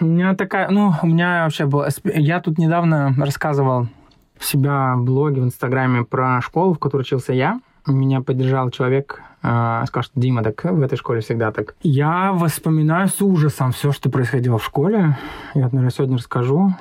[0.00, 0.68] У меня такая...
[0.68, 1.88] Ну, у меня вообще было...
[2.04, 3.88] Я тут недавно рассказывал
[4.44, 7.60] себя в блоге, в Инстаграме про школу, в которой учился я.
[7.86, 11.76] Меня поддержал человек, э, сказал, что Дима, так в этой школе всегда так.
[11.82, 15.16] Я вспоминаю с ужасом все, что происходило в школе.
[15.54, 16.74] Я, наверное, сегодня расскажу.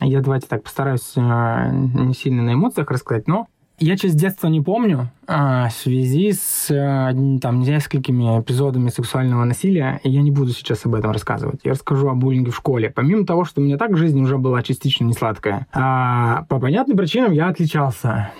[0.00, 3.48] Я давайте так постараюсь э, не сильно на эмоциях рассказать, но
[3.82, 10.00] Я через детство не помню а, в связи с э, там, несколькими эпизодами сексуального насилия,
[10.04, 11.62] и я не буду сейчас об этом рассказывать.
[11.64, 12.90] Я расскажу о буллинге в школе.
[12.90, 16.96] Помимо того, что у меня так жизнь уже была частично не сладкая, а, по понятным
[16.96, 18.30] причинам я отличался.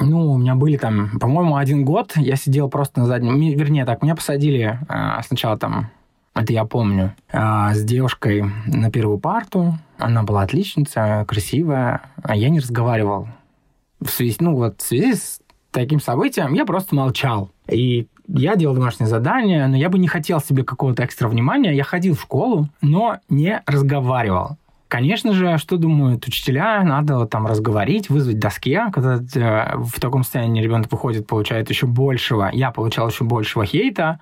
[0.00, 3.40] Ну, у меня были там, по-моему, один год, я сидел просто на заднем...
[3.40, 5.88] Вернее, так, меня посадили а, сначала там
[6.34, 7.14] это я помню.
[7.32, 9.78] А, с девушкой на первую парту.
[9.96, 12.02] Она была отличница, красивая.
[12.22, 13.28] А я не разговаривал.
[14.00, 17.50] В связи, ну, вот, в связи с таким событием я просто молчал.
[17.68, 21.74] И я делал домашнее задание, но я бы не хотел себе какого-то экстра внимания.
[21.74, 24.56] Я ходил в школу, но не разговаривал.
[24.90, 26.82] Конечно же, что думают учителя?
[26.82, 28.86] Надо там разговорить, вызвать доске.
[28.92, 32.50] Когда э, в таком состоянии ребенок выходит, получает еще большего.
[32.52, 34.18] Я получал еще большего хейта.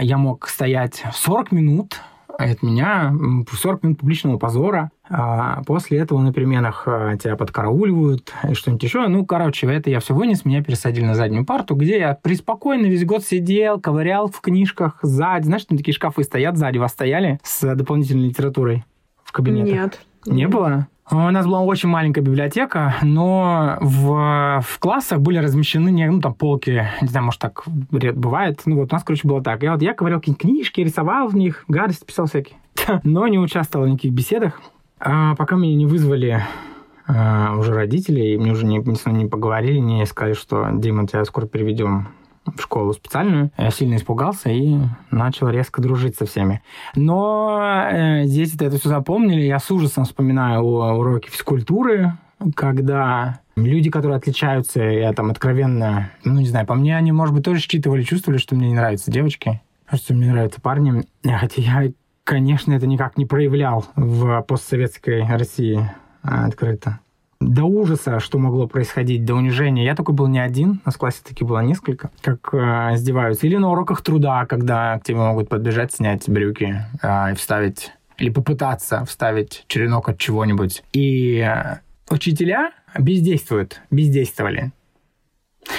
[0.00, 2.00] Я мог стоять 40 минут
[2.38, 3.12] от меня
[3.50, 4.90] 40 минут публичного позора.
[5.10, 9.08] А после этого на переменах э, тебя подкарауливают и что-нибудь еще.
[9.08, 13.04] Ну, короче, это я все вынес, меня пересадили на заднюю парту, где я преспокойно весь
[13.04, 15.44] год сидел, ковырял в книжках сзади.
[15.44, 18.84] Знаешь, там такие шкафы стоят сзади, вас стояли с дополнительной литературой
[19.24, 19.72] в кабинетах?
[19.72, 20.00] Нет.
[20.26, 20.88] Не было?
[21.10, 26.34] У нас была очень маленькая библиотека, но в, в классах были размещены, не, ну, там,
[26.34, 28.60] полки, не знаю, может, так бывает.
[28.66, 29.62] Ну, вот у нас, короче, было так.
[29.62, 32.58] Я вот я ковырял какие-нибудь книжки, рисовал в них, гадости писал всякие.
[33.04, 34.60] Но не участвовал в никаких беседах.
[35.00, 36.42] А пока меня не вызвали
[37.06, 41.24] а, уже родители, и мне уже не, не, не поговорили, не сказали, что, Дима, тебя
[41.24, 42.08] скоро переведем
[42.56, 43.50] в школу специальную.
[43.56, 44.76] Я сильно испугался и
[45.10, 46.62] начал резко дружить со всеми.
[46.94, 47.58] Но
[47.90, 49.42] э, дети-то это все запомнили.
[49.42, 52.12] Я с ужасом вспоминаю уроки физкультуры,
[52.54, 57.44] когда люди, которые отличаются, я там откровенно, ну, не знаю, по мне они, может быть,
[57.44, 59.60] тоже считывали, чувствовали, что мне не нравятся девочки,
[59.92, 61.04] что мне нравятся парни.
[61.24, 61.92] Хотя я,
[62.24, 65.90] конечно, это никак не проявлял в постсоветской России
[66.22, 67.00] а, открыто
[67.40, 69.84] до ужаса, что могло происходить, до унижения.
[69.84, 73.46] Я такой был не один, у нас в классе таки было несколько, как э, издеваются.
[73.46, 78.30] Или на уроках труда, когда к тебе могут подбежать, снять брюки э, и вставить, или
[78.30, 80.82] попытаться вставить черенок от чего-нибудь.
[80.92, 81.78] И э,
[82.10, 84.72] учителя бездействуют, бездействовали.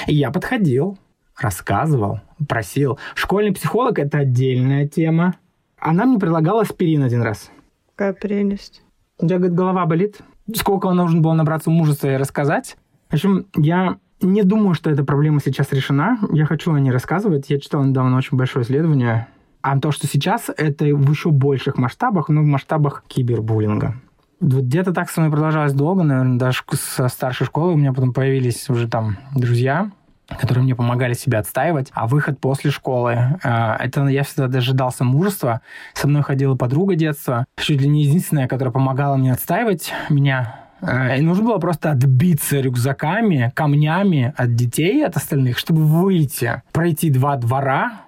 [0.08, 0.98] И я подходил,
[1.38, 3.00] рассказывал, просил.
[3.16, 5.36] Школьный психолог— это отдельная тема.
[5.78, 7.52] Она мне предлагала аспирин один раз.
[7.96, 8.82] Какая прелесть.
[9.18, 10.22] У тебя, говорит, голова болит?
[10.56, 12.78] Сколько нужно было набраться мужества и рассказать.
[13.10, 16.18] В общем, я не думаю, что эта проблема сейчас решена.
[16.32, 17.50] Я хочу о ней рассказывать.
[17.50, 19.28] Я читал недавно очень большое исследование.
[19.62, 23.96] А то, что сейчас, это в еще больших масштабах, но в масштабах кибербуллинга.
[24.42, 28.70] Где-то так со мной продолжалось долго, наверное, даже со старшей школы у меня потом появились
[28.70, 29.92] уже там друзья,
[30.38, 31.90] которые мне помогали себя отстаивать.
[31.94, 35.62] А выход после школы, э, это я всегда дожидался мужества.
[35.94, 40.60] Со мной ходила подруга детства, чуть ли не единственная, которая помогала мне отстаивать меня.
[40.82, 47.10] Э, и нужно было просто отбиться рюкзаками, камнями от детей, от остальных, чтобы выйти, пройти
[47.10, 48.02] два двора,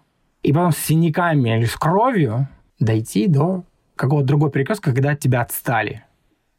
[0.44, 2.48] и потом с синяками или с кровью
[2.80, 3.64] дойти до
[3.96, 6.04] какого-то другого перекрестка, когда от тебя отстали.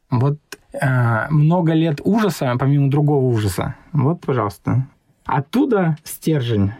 [0.09, 0.37] Вот
[0.73, 3.75] э, много лет ужаса, помимо другого ужаса.
[3.91, 4.87] Вот, пожалуйста,
[5.25, 6.71] Оттуда стержень.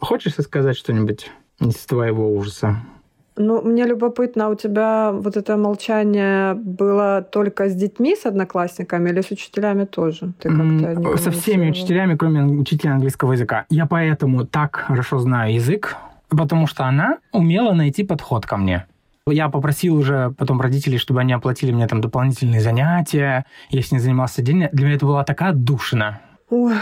[0.00, 2.76] Хочешь сказать что-нибудь из твоего ужаса?
[3.40, 9.10] Ну, мне любопытно, а у тебя вот это молчание было только с детьми, с одноклассниками
[9.10, 10.32] или с учителями тоже?
[10.40, 13.64] Ты как-то Со всеми учителями, кроме учителя английского языка.
[13.70, 15.96] Я поэтому так хорошо знаю язык,
[16.28, 18.86] потому что она умела найти подход ко мне.
[19.28, 23.44] Я попросил уже потом родителей, чтобы они оплатили мне там дополнительные занятия.
[23.70, 24.68] Я с ней занимался отдельно.
[24.72, 26.20] Для меня это была такая душина.
[26.50, 26.74] Ой,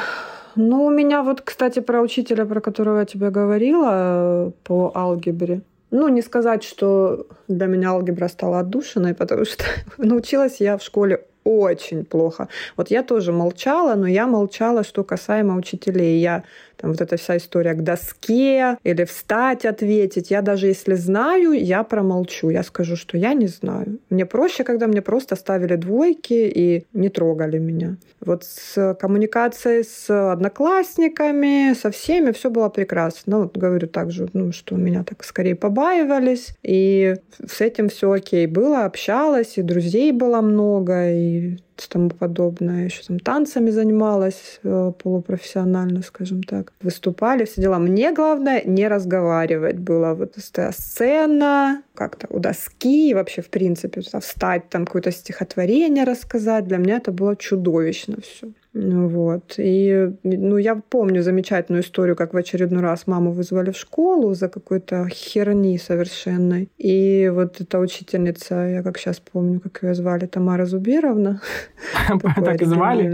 [0.56, 5.60] ну, у меня вот, кстати, про учителя, про которого я тебе говорила э, по алгебре.
[5.90, 9.64] Ну, не сказать, что для меня алгебра стала отдушиной, потому что
[9.98, 12.48] научилась я в школе очень плохо.
[12.76, 16.20] Вот я тоже молчала, но я молчала, что касаемо учителей.
[16.20, 16.42] Я
[16.76, 20.30] там вот эта вся история к доске или встать, ответить.
[20.30, 22.50] Я даже если знаю, я промолчу.
[22.50, 23.98] Я скажу, что я не знаю.
[24.10, 27.96] Мне проще, когда мне просто ставили двойки и не трогали меня.
[28.20, 33.40] Вот с коммуникацией с одноклассниками, со всеми все было прекрасно.
[33.40, 36.48] Вот говорю также, ну, что меня так скорее побаивались.
[36.62, 41.58] И с этим все окей было, общалась, и друзей было много, и
[41.88, 42.84] тому подобное.
[42.84, 46.72] Еще там танцами занималась э, полупрофессионально, скажем так.
[46.80, 47.78] Выступали, все дела.
[47.78, 50.14] Мне главное не разговаривать было.
[50.14, 50.36] Вот
[50.72, 56.66] сцена, как-то у доски, вообще, в принципе, встать, там какое-то стихотворение рассказать.
[56.66, 58.52] Для меня это было чудовищно все.
[58.78, 59.54] Ну вот.
[59.56, 64.48] И ну, я помню замечательную историю, как в очередной раз маму вызвали в школу за
[64.48, 66.68] какой-то херни совершенной.
[66.76, 71.40] И вот эта учительница, я как сейчас помню, как ее звали, Тамара Зуберовна,
[72.44, 73.08] Так и звали?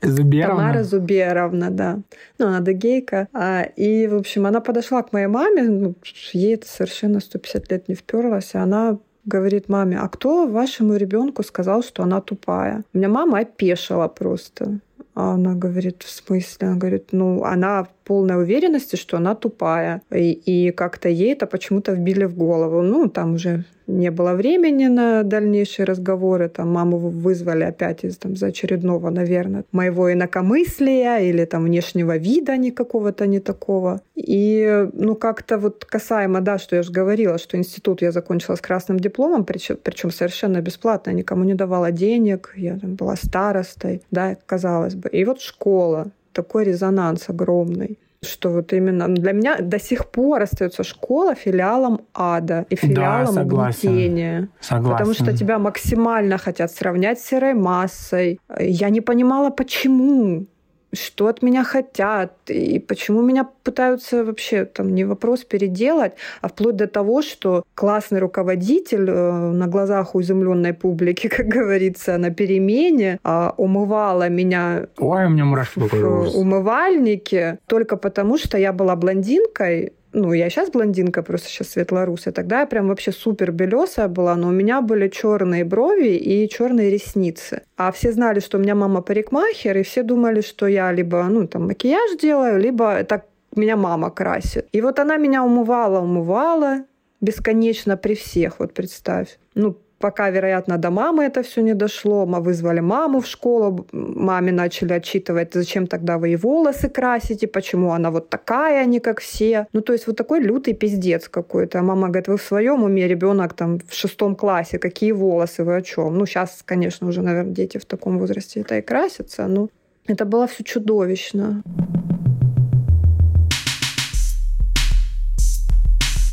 [0.00, 0.56] Зуберовна?
[0.56, 1.98] Тамара Зуберовна, да.
[2.38, 3.28] Ну, она дегейка.
[3.34, 5.94] А, и, в общем, она подошла к моей маме, ну,
[6.32, 11.42] ей это совершенно 150 лет не вперлась, и она говорит маме, а кто вашему ребенку
[11.42, 12.84] сказал, что она тупая?
[12.94, 14.78] У меня мама опешила просто.
[15.14, 16.68] А она говорит, в смысле?
[16.68, 20.02] Она говорит, ну, она полной уверенности, что она тупая.
[20.10, 22.82] И, и как-то ей это почему-то вбили в голову.
[22.82, 26.50] Ну, там уже не было времени на дальнейшие разговоры.
[26.50, 32.58] Там маму вызвали опять из там, за очередного, наверное, моего инакомыслия или там внешнего вида
[32.58, 34.02] не какого-то не такого.
[34.14, 38.60] И ну как-то вот касаемо, да, что я же говорила, что институт я закончила с
[38.60, 44.94] красным дипломом, причем совершенно бесплатно, никому не давала денег, я там была старостой, да, казалось
[44.94, 45.08] бы.
[45.08, 50.84] И вот школа, такой резонанс огромный что вот именно для меня до сих пор остается
[50.84, 54.48] школа филиалом ада и филиалом да, угнетения.
[54.60, 54.92] Согласен.
[54.92, 58.38] Потому что тебя максимально хотят сравнять с серой массой.
[58.60, 60.46] Я не понимала, почему
[60.92, 66.76] что от меня хотят, и почему меня пытаются вообще там не вопрос переделать, а вплоть
[66.76, 73.18] до того, что классный руководитель э, на глазах у изумленной публики, как говорится, на перемене
[73.24, 79.92] э, умывала меня Ой, у меня мурашки в умывальнике только потому, что я была блондинкой,
[80.12, 82.34] ну, я сейчас блондинка, просто сейчас светлорусая.
[82.34, 86.90] Тогда я прям вообще супер белесая была, но у меня были черные брови и черные
[86.90, 87.62] ресницы.
[87.76, 91.46] А все знали, что у меня мама парикмахер, и все думали, что я либо, ну,
[91.46, 94.66] там, макияж делаю, либо так меня мама красит.
[94.72, 96.84] И вот она меня умывала, умывала
[97.20, 99.38] бесконечно при всех, вот представь.
[99.54, 104.50] Ну, Пока, вероятно, до мамы это все не дошло, мы вызвали маму в школу, маме
[104.50, 109.20] начали отчитывать, зачем тогда вы ей волосы красите, почему она вот такая, а не как
[109.20, 109.66] все.
[109.72, 111.78] Ну, то есть вот такой лютый пиздец какой-то.
[111.78, 115.76] А мама говорит, вы в своем уме, ребенок там в шестом классе, какие волосы, вы
[115.76, 116.18] о чем?
[116.18, 119.68] Ну, сейчас, конечно, уже, наверное, дети в таком возрасте это и красятся, но
[120.08, 121.62] это было все чудовищно.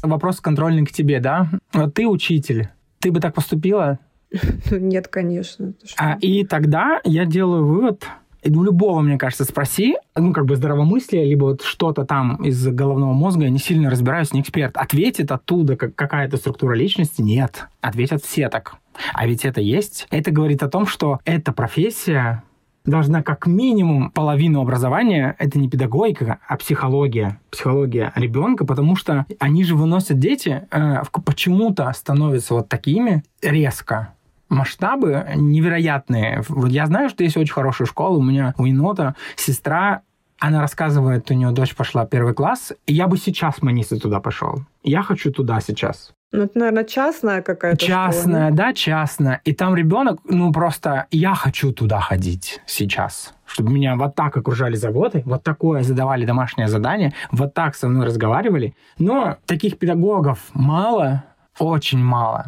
[0.01, 1.49] Вопрос контрольный к тебе, да?
[1.93, 2.69] Ты учитель.
[2.99, 3.99] Ты бы так поступила?
[4.69, 5.73] Ну, нет, конечно.
[5.97, 8.05] А, и тогда я делаю вывод,
[8.45, 13.13] у любого, мне кажется, спроси, ну, как бы здравомыслие, либо вот что-то там из головного
[13.13, 14.77] мозга, я не сильно разбираюсь, не эксперт.
[14.77, 17.21] Ответит оттуда как какая-то структура личности?
[17.21, 17.67] Нет.
[17.81, 18.75] Ответят все так.
[19.13, 20.07] А ведь это есть.
[20.09, 22.43] Это говорит о том, что эта профессия
[22.89, 29.63] должна как минимум половину образования, это не педагогика, а психология, психология ребенка, потому что они
[29.63, 34.13] же выносят дети, э, почему-то становятся вот такими резко,
[34.49, 36.43] масштабы невероятные.
[36.49, 38.17] Вот я знаю, что есть очень хорошая школа.
[38.17, 40.01] У меня у енота сестра
[40.39, 44.63] она рассказывает, у нее дочь пошла первый класс, и я бы сейчас Манисы туда пошел.
[44.83, 46.13] Я хочу туда сейчас.
[46.31, 49.41] Ну, это, наверное, частная какая-то Частная, школа, да, частная.
[49.45, 53.33] И там ребенок, ну, просто я хочу туда ходить сейчас.
[53.45, 58.05] Чтобы меня вот так окружали заботой, вот такое задавали домашнее задание, вот так со мной
[58.05, 58.75] разговаривали.
[58.99, 61.23] Но таких педагогов мало,
[61.57, 62.45] очень мало.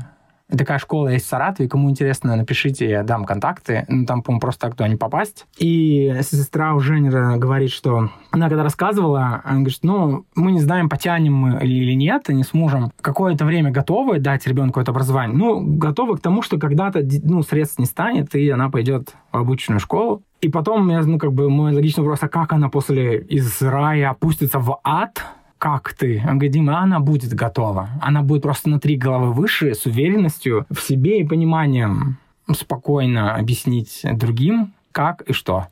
[0.55, 1.69] Такая школа есть в Саратове.
[1.69, 3.85] Кому интересно, напишите, я дам контакты.
[3.87, 5.45] Ну, там, по-моему, просто так туда не попасть.
[5.57, 10.89] И сестра у Женера говорит, что она когда рассказывала, она говорит, ну, мы не знаем,
[10.89, 15.37] потянем мы или нет, они с мужем какое-то время готовы дать ребенку это образование.
[15.37, 19.79] Ну, готовы к тому, что когда-то ну, средств не станет, и она пойдет в обычную
[19.79, 20.23] школу.
[20.41, 24.59] И потом, ну, как бы, мой логичный вопрос, а как она после из рая опустится
[24.59, 25.23] в ад?
[25.61, 26.19] Как ты?
[26.27, 27.89] Он говорит, Дима, она будет готова.
[28.01, 32.17] Она будет просто на три головы выше, с уверенностью в себе и пониманием
[32.51, 35.67] спокойно объяснить другим, как и что.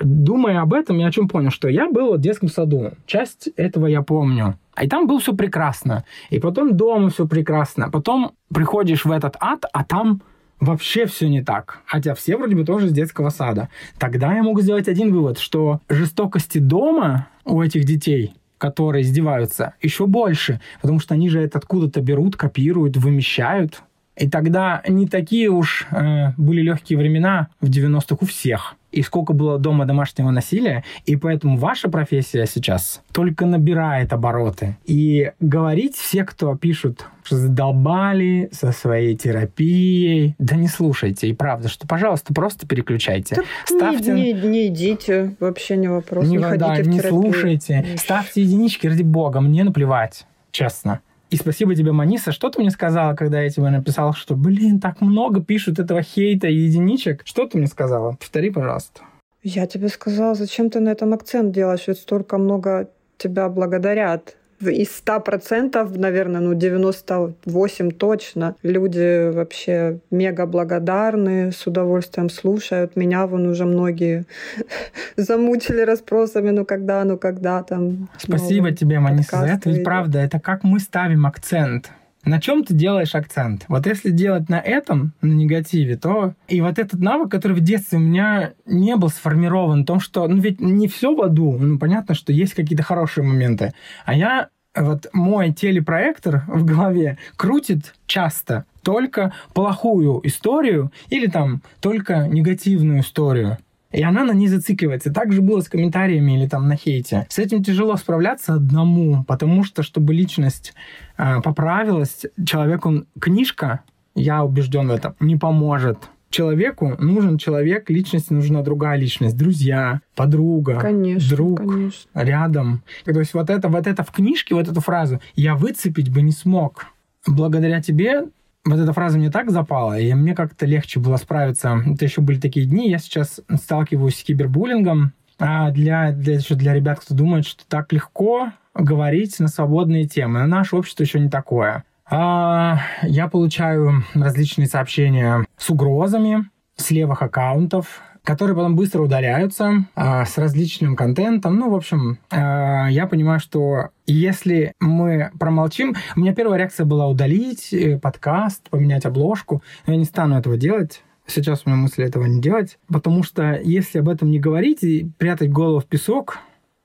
[0.00, 2.92] Думая об этом, я о чем понял, что я был в детском саду.
[3.04, 4.58] Часть этого я помню.
[4.80, 6.04] И там было все прекрасно.
[6.30, 7.90] И потом дома все прекрасно.
[7.90, 10.22] Потом приходишь в этот ад, а там
[10.58, 11.80] вообще все не так.
[11.84, 13.68] Хотя все вроде бы тоже из детского сада.
[13.98, 20.06] Тогда я могу сделать один вывод, что жестокости дома у этих детей которые издеваются, еще
[20.06, 23.82] больше, потому что они же это откуда-то берут, копируют, вымещают.
[24.18, 29.32] И тогда не такие уж э, были легкие времена в 90-х у всех и сколько
[29.32, 34.76] было дома домашнего насилия, и поэтому ваша профессия сейчас только набирает обороты.
[34.86, 41.68] И говорить все, кто пишут, что задолбали со своей терапией, да не слушайте, и правда,
[41.68, 43.36] что, пожалуйста, просто переключайте.
[43.36, 44.12] Да Ставьте...
[44.12, 46.94] Не, не, не идите, вообще не вопрос, не, не ходите да, в терапию.
[46.94, 51.00] Не слушайте, ставьте единички, ради бога, мне наплевать, честно.
[51.30, 52.32] И спасибо тебе, Маниса.
[52.32, 56.48] Что ты мне сказала, когда я тебе написал, что, блин, так много пишут этого хейта
[56.48, 57.22] и единичек?
[57.24, 58.12] Что ты мне сказала?
[58.12, 59.02] Повтори, пожалуйста.
[59.42, 64.36] Я тебе сказала, зачем ты на этом акцент делаешь, ведь столько много тебя благодарят.
[64.60, 68.56] Из 100%, наверное, ну 98 точно.
[68.62, 72.96] Люди вообще мега благодарны, с удовольствием слушают.
[72.96, 74.24] Меня вон уже многие
[75.16, 78.08] замучили расспросами, ну когда, ну когда там.
[78.18, 79.70] Спасибо тебе, Маниса, за это.
[79.70, 81.90] Ведь правда, это как мы ставим акцент.
[82.28, 83.64] На чем ты делаешь акцент?
[83.68, 87.96] Вот если делать на этом, на негативе, то и вот этот навык, который в детстве
[87.96, 91.78] у меня не был сформирован, в том, что, ну ведь не все в аду, ну
[91.78, 93.72] понятно, что есть какие-то хорошие моменты,
[94.04, 102.28] а я вот мой телепроектор в голове крутит часто только плохую историю или там только
[102.28, 103.56] негативную историю.
[103.90, 105.12] И она на ней зацикливается.
[105.12, 107.26] Так же было с комментариями или там на хейте.
[107.30, 110.74] С этим тяжело справляться одному, потому что, чтобы личность
[111.16, 113.80] э, поправилась, человеку книжка,
[114.14, 116.10] я убежден в этом, не поможет.
[116.30, 122.10] Человеку нужен человек, личности нужна другая личность, друзья, подруга, конечно, друг конечно.
[122.12, 122.82] рядом.
[123.06, 126.32] То есть вот это, вот это в книжке, вот эту фразу я выцепить бы не
[126.32, 126.88] смог.
[127.26, 128.24] Благодаря тебе
[128.68, 131.82] вот эта фраза мне так запала, и мне как-то легче было справиться.
[131.86, 136.74] Это еще были такие дни, я сейчас сталкиваюсь с кибербуллингом, а для, для, еще для
[136.74, 140.46] ребят, кто думает, что так легко говорить на свободные темы.
[140.46, 141.84] Наше общество еще не такое.
[142.10, 150.24] А, я получаю различные сообщения с угрозами с левых аккаунтов, которые потом быстро удаляются а,
[150.24, 151.56] с различным контентом.
[151.56, 155.94] Ну, в общем, а, я понимаю, что если мы промолчим...
[156.16, 159.62] У меня первая реакция была удалить э, подкаст, поменять обложку.
[159.86, 161.02] Я не стану этого делать.
[161.26, 162.78] Сейчас у меня мысли этого не делать.
[162.88, 166.38] Потому что если об этом не говорить и прятать голову в песок,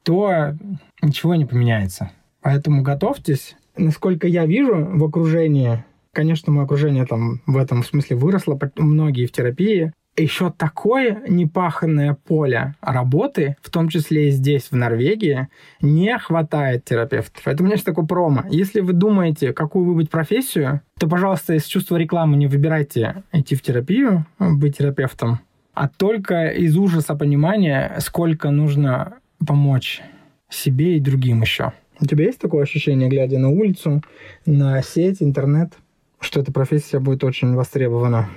[0.03, 0.55] то
[1.01, 2.11] ничего не поменяется.
[2.41, 3.55] Поэтому готовьтесь.
[3.77, 9.31] Насколько я вижу в окружении, конечно, мое окружение там в этом смысле выросло, многие в
[9.31, 15.47] терапии, еще такое непаханное поле работы, в том числе и здесь, в Норвегии,
[15.82, 17.47] не хватает терапевтов.
[17.47, 18.43] Это у меня есть такой промо.
[18.49, 23.61] Если вы думаете, какую выбрать профессию, то, пожалуйста, из чувства рекламы не выбирайте идти в
[23.61, 25.39] терапию, быть терапевтом,
[25.74, 30.01] а только из ужаса понимания, сколько нужно помочь
[30.49, 31.74] себе и другим еще.
[31.99, 34.03] У тебя есть такое ощущение, глядя на улицу,
[34.45, 35.74] на сеть, интернет,
[36.20, 38.30] что эта профессия будет очень востребована?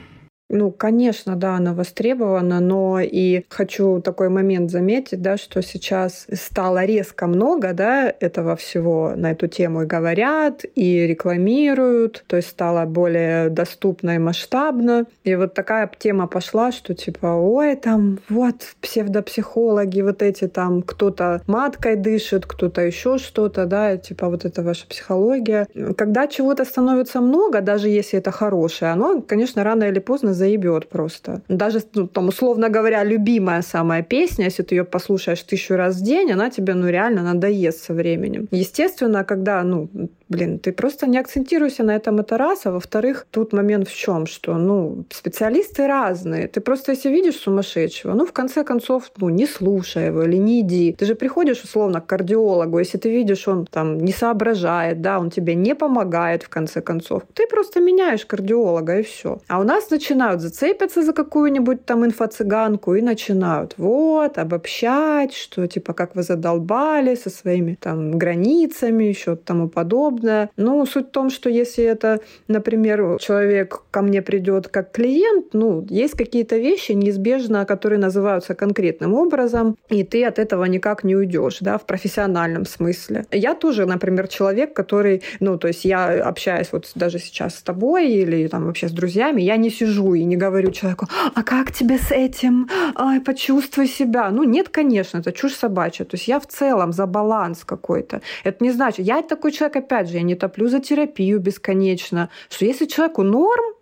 [0.48, 6.84] Ну, конечно, да, она востребована, но и хочу такой момент заметить, да, что сейчас стало
[6.84, 12.84] резко много, да, этого всего на эту тему и говорят, и рекламируют, то есть стало
[12.86, 15.06] более доступно и масштабно.
[15.24, 21.42] И вот такая тема пошла, что типа, ой, там вот псевдопсихологи, вот эти там, кто-то
[21.48, 25.66] маткой дышит, кто-то еще что-то, да, типа вот это ваша психология.
[25.96, 31.42] Когда чего-то становится много, даже если это хорошее, оно, конечно, рано или поздно заебет просто.
[31.48, 36.04] Даже, ну, там, условно говоря, любимая самая песня, если ты ее послушаешь тысячу раз в
[36.04, 38.48] день, она тебе, ну, реально надоест со временем.
[38.50, 39.88] Естественно, когда, ну,
[40.28, 44.26] блин, ты просто не акцентируйся на этом, это раз, а во-вторых, тут момент в чем,
[44.26, 46.48] что, ну, специалисты разные.
[46.48, 50.60] Ты просто, если видишь сумасшедшего, ну, в конце концов, ну, не слушай его или не
[50.60, 50.92] иди.
[50.92, 55.30] Ты же приходишь, условно, к кардиологу, если ты видишь, он там не соображает, да, он
[55.30, 59.38] тебе не помогает, в конце концов, ты просто меняешь кардиолога, и все.
[59.48, 65.92] А у нас начинают зацепиться за какую-нибудь там инфо-цыганку и начинают вот, обобщать, что типа
[65.92, 70.50] как вы задолбали со своими там границами, еще тому подобное подобное.
[70.56, 75.86] Но суть в том, что если это, например, человек ко мне придет как клиент, ну,
[75.88, 81.58] есть какие-то вещи неизбежно, которые называются конкретным образом, и ты от этого никак не уйдешь,
[81.60, 83.24] да, в профессиональном смысле.
[83.30, 88.10] Я тоже, например, человек, который, ну, то есть я общаюсь вот даже сейчас с тобой
[88.10, 91.98] или там вообще с друзьями, я не сижу и не говорю человеку, а как тебе
[91.98, 92.68] с этим?
[92.94, 94.30] Ай, почувствуй себя.
[94.30, 96.04] Ну, нет, конечно, это чушь собачья.
[96.04, 98.20] То есть я в целом за баланс какой-то.
[98.44, 102.28] Это не значит, я такой человек, опять опять же, я не топлю за терапию бесконечно,
[102.48, 103.74] что если человеку норм,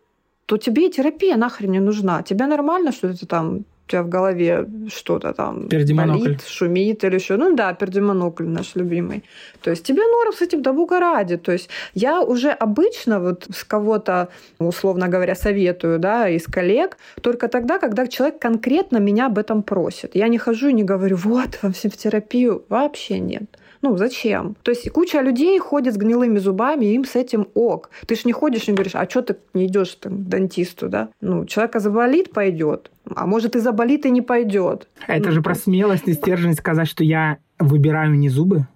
[0.47, 2.22] то тебе и терапия нахрен не нужна.
[2.22, 7.37] Тебе нормально, что это там у тебя в голове что-то там болит, шумит или еще.
[7.37, 9.22] Ну да, пердемонокль наш любимый.
[9.61, 11.37] То есть тебе норм с этим, да бога ради.
[11.37, 17.49] То есть я уже обычно вот с кого-то, условно говоря, советую, да, из коллег, только
[17.49, 20.16] тогда, когда человек конкретно меня об этом просит.
[20.16, 22.64] Я не хожу и не говорю, вот, вам всем в терапию.
[22.68, 23.45] Вообще нет.
[23.85, 24.57] Ну, зачем?
[24.62, 27.91] То есть куча людей ходит с гнилыми зубами, и им с этим ок.
[28.07, 31.11] Ты ж не ходишь и говоришь, а что ты не идешь к дантисту, да?
[31.20, 32.91] Ну, человека заболит, пойдет.
[33.14, 34.89] А может и заболит, и не пойдет.
[35.07, 38.66] Это ну, же про смелость и стержень сказать, что я выбираю не зубы,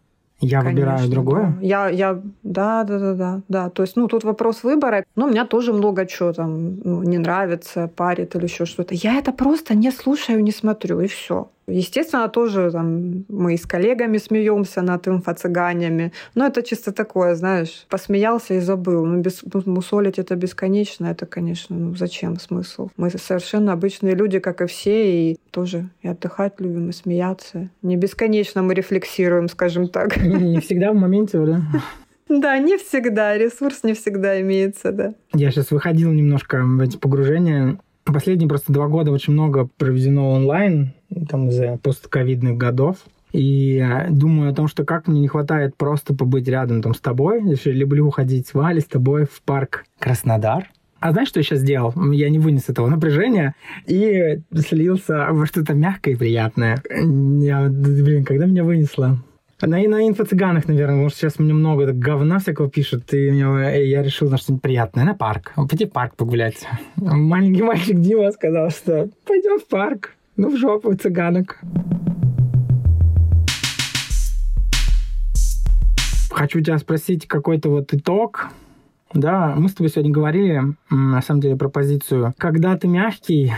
[0.40, 1.54] я Конечно, выбираю другое?
[1.58, 1.66] Да.
[1.66, 3.70] Я, я, да, да, да, да, да.
[3.70, 5.04] То есть, ну, тут вопрос выбора.
[5.16, 8.94] Ну, у меня тоже много чего там ну, не нравится, парит или еще что-то.
[8.94, 11.48] Я это просто не слушаю, не смотрю, и все.
[11.68, 16.12] Естественно, тоже там, мы и с коллегами смеемся над инфо-цыганями.
[16.34, 19.04] Но это чисто такое, знаешь, посмеялся и забыл.
[19.04, 22.88] Ну, без, ну, мусолить это бесконечно, это, конечно, ну зачем смысл?
[22.96, 27.68] Мы совершенно обычные люди, как и все, и тоже и отдыхать любим, и смеяться.
[27.82, 30.16] Не бесконечно мы рефлексируем, скажем так.
[30.16, 31.62] Не всегда в моменте, да?
[32.28, 33.36] Да, не всегда.
[33.36, 35.14] Ресурс не всегда имеется, да.
[35.34, 37.78] Я сейчас выходил немножко в эти погружения.
[38.04, 40.94] Последние просто два года очень много проведено онлайн,
[41.28, 42.96] там, из-за постковидных годов.
[43.32, 47.00] И э, думаю о том, что как мне не хватает просто побыть рядом там с
[47.00, 47.42] тобой.
[47.44, 50.70] Я люблю ходить с Валей, с тобой в парк Краснодар.
[51.00, 51.92] А знаешь, что я сейчас сделал?
[52.10, 53.54] Я не вынес этого напряжения
[53.86, 56.82] и слился во что-то мягкое и приятное.
[56.90, 59.18] Я, блин, когда меня вынесло?
[59.60, 63.88] На, на инфо-цыганах, наверное, потому что сейчас мне много так, говна всякого пишут, и мне,
[63.88, 65.04] я решил на что-нибудь приятное.
[65.04, 65.52] На парк.
[65.56, 66.66] Пойти в парк погулять.
[66.96, 70.14] Маленький мальчик Дима сказал, что пойдем в парк.
[70.38, 71.60] Ну, в жопу цыганок.
[76.30, 78.48] Хочу тебя спросить какой-то вот итог.
[79.12, 82.32] Да, мы с тобой сегодня говорили, на самом деле, про позицию.
[82.38, 83.52] Когда ты мягкий,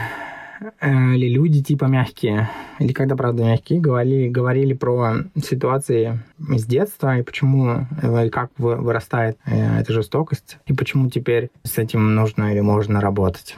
[0.81, 6.21] Э, или люди типа мягкие, или когда, правда, мягкие, говорили, говорили про ситуации
[6.51, 11.79] из детства и почему, э, и как вырастает э, эта жестокость, и почему теперь с
[11.79, 13.57] этим нужно или можно работать.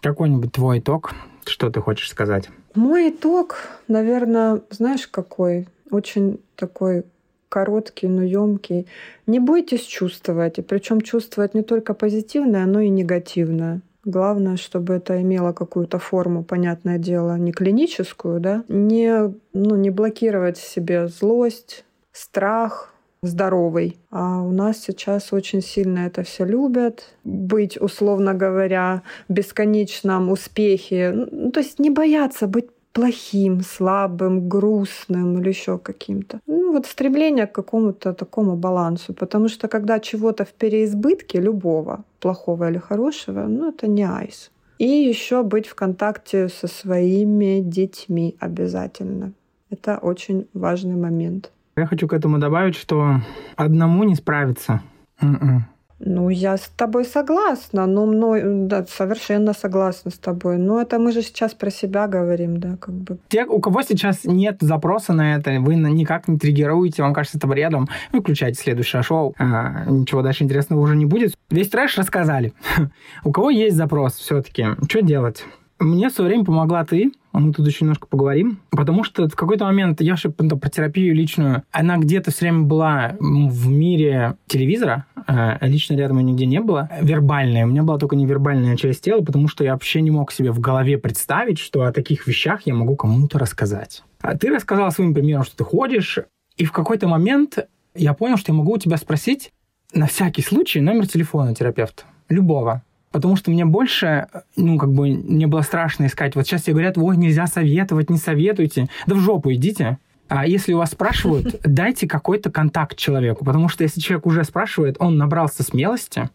[0.00, 1.14] Какой-нибудь твой итог,
[1.50, 2.48] что ты хочешь сказать?
[2.74, 5.68] Мой итог, наверное, знаешь, какой?
[5.90, 7.04] Очень такой
[7.48, 8.86] короткий, но емкий.
[9.26, 13.82] Не бойтесь чувствовать, и причем чувствовать не только позитивное, но и негативное.
[14.04, 20.56] Главное, чтобы это имело какую-то форму, понятное дело, не клиническую, да, не, ну, не блокировать
[20.56, 23.98] в себе злость, страх, здоровый.
[24.10, 27.14] А у нас сейчас очень сильно это все любят.
[27.24, 31.12] Быть, условно говоря, в бесконечном успехе.
[31.12, 36.40] Ну, то есть не бояться быть плохим, слабым, грустным или еще каким-то.
[36.46, 39.14] Ну, вот стремление к какому-то такому балансу.
[39.14, 44.50] Потому что когда чего-то в переизбытке, любого, плохого или хорошего, ну, это не айс.
[44.78, 49.32] И еще быть в контакте со своими детьми обязательно.
[49.68, 51.52] Это очень важный момент.
[51.80, 53.22] Я хочу к этому добавить, что
[53.56, 54.82] одному не справиться.
[55.22, 55.64] М-м.
[55.98, 60.58] Ну, я с тобой согласна, ну, мной, да, совершенно согласна с тобой.
[60.58, 63.18] Но это мы же сейчас про себя говорим, да, как бы.
[63.28, 67.46] Те, у кого сейчас нет запроса на это, вы никак не триггируете, вам кажется это
[67.46, 71.32] бредом, выключайте следующее шоу, а, ничего дальше интересного уже не будет.
[71.48, 72.52] Весь трэш рассказали.
[73.24, 75.46] у кого есть запрос все-таки, что делать?
[75.80, 79.64] Мне в свое время помогла ты, мы тут еще немножко поговорим, потому что в какой-то
[79.64, 85.56] момент я же про терапию личную, она где-то все время была в мире телевизора, э,
[85.62, 87.64] лично рядом ее нигде не было, вербальная.
[87.64, 90.60] У меня была только невербальная часть тела, потому что я вообще не мог себе в
[90.60, 94.02] голове представить, что о таких вещах я могу кому-то рассказать.
[94.20, 96.18] А ты рассказала своим примером, что ты ходишь,
[96.58, 97.58] и в какой-то момент
[97.94, 99.50] я понял, что я могу у тебя спросить
[99.94, 102.02] на всякий случай номер телефона терапевта.
[102.28, 102.82] Любого.
[103.12, 106.36] Потому что мне больше, ну, как бы, мне было страшно искать.
[106.36, 108.88] Вот сейчас тебе говорят, ой, нельзя советовать, не советуйте.
[109.06, 109.98] Да в жопу идите.
[110.28, 113.44] А если у вас спрашивают, дайте какой-то контакт человеку.
[113.44, 116.30] Потому что если человек уже спрашивает, он набрался смелости,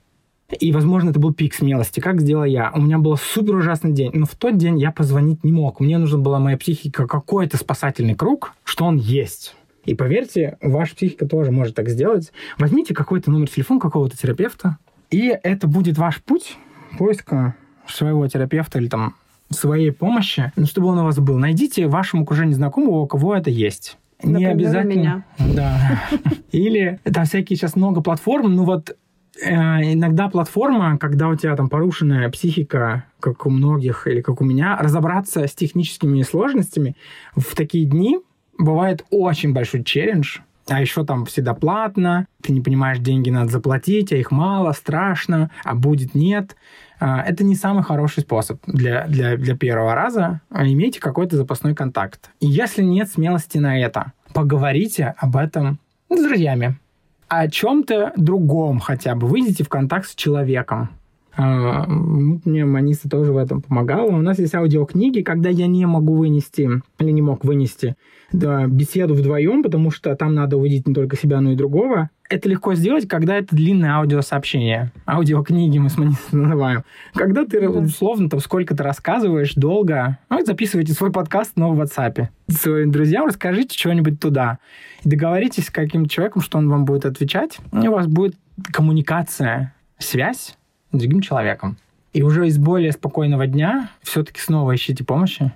[0.59, 1.99] и, возможно, это был пик смелости.
[1.99, 2.71] Как сделал я?
[2.75, 4.11] У меня был супер ужасный день.
[4.13, 5.79] Но в тот день я позвонить не мог.
[5.79, 9.55] Мне нужна была моя психика какой-то спасательный круг, что он есть.
[9.85, 12.31] И поверьте, ваша психика тоже может так сделать.
[12.59, 14.77] Возьмите какой-то номер телефона какого-то терапевта,
[15.09, 16.57] и это будет ваш путь
[16.97, 17.55] поиска
[17.87, 19.15] своего терапевта или там
[19.49, 21.37] своей помощи, ну, чтобы он у вас был.
[21.37, 23.97] Найдите в вашем окружении знакомого, у кого это есть.
[24.23, 24.93] Например, не обязательно.
[24.93, 25.25] Меня.
[25.55, 26.01] Да.
[26.51, 28.55] Или там всякие сейчас много платформ.
[28.55, 28.95] Ну вот
[29.43, 34.45] э, иногда платформа, когда у тебя там порушенная психика, как у многих или как у
[34.45, 36.95] меня, разобраться с техническими сложностями
[37.35, 38.19] в такие дни
[38.57, 40.39] бывает очень большой челлендж.
[40.67, 45.51] А еще там всегда платно, ты не понимаешь, деньги надо заплатить, а их мало, страшно,
[45.63, 46.55] а будет нет.
[46.99, 50.41] А, это не самый хороший способ для, для, для первого раза.
[50.51, 52.31] Имейте какой-то запасной контакт.
[52.39, 56.79] И если нет смелости на это, поговорите об этом с друзьями.
[57.27, 59.27] О чем-то другом хотя бы.
[59.27, 60.89] Выйдите в контакт с человеком.
[61.37, 64.09] А, мне Маниса тоже в этом помогала.
[64.09, 66.69] У нас есть аудиокниги, когда я не могу вынести
[66.99, 67.95] или не мог вынести
[68.31, 72.09] да, беседу вдвоем, потому что там надо увидеть не только себя, но и другого.
[72.27, 74.91] Это легко сделать, когда это длинное аудиосообщение.
[75.05, 76.83] Аудиокниги мы с Манисой называем.
[77.13, 82.27] Когда ты, условно, там сколько-то рассказываешь долго, ну, записывайте свой подкаст но в WhatsApp.
[82.49, 84.57] Своим друзьям расскажите что-нибудь туда.
[85.03, 87.59] И договоритесь с каким-то человеком, что он вам будет отвечать.
[87.73, 88.35] И у вас будет
[88.71, 90.57] коммуникация, связь
[90.97, 91.77] другим человеком.
[92.13, 95.51] И уже из более спокойного дня все-таки снова ищите помощи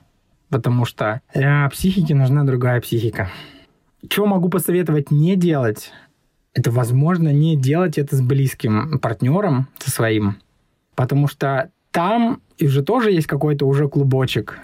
[0.50, 3.30] потому что для психики нужна другая психика.
[4.10, 5.92] Что могу посоветовать не делать?
[6.54, 10.38] Это, возможно, не делать это с близким партнером, со своим,
[10.96, 14.60] потому что там уже тоже есть какой-то уже клубочек,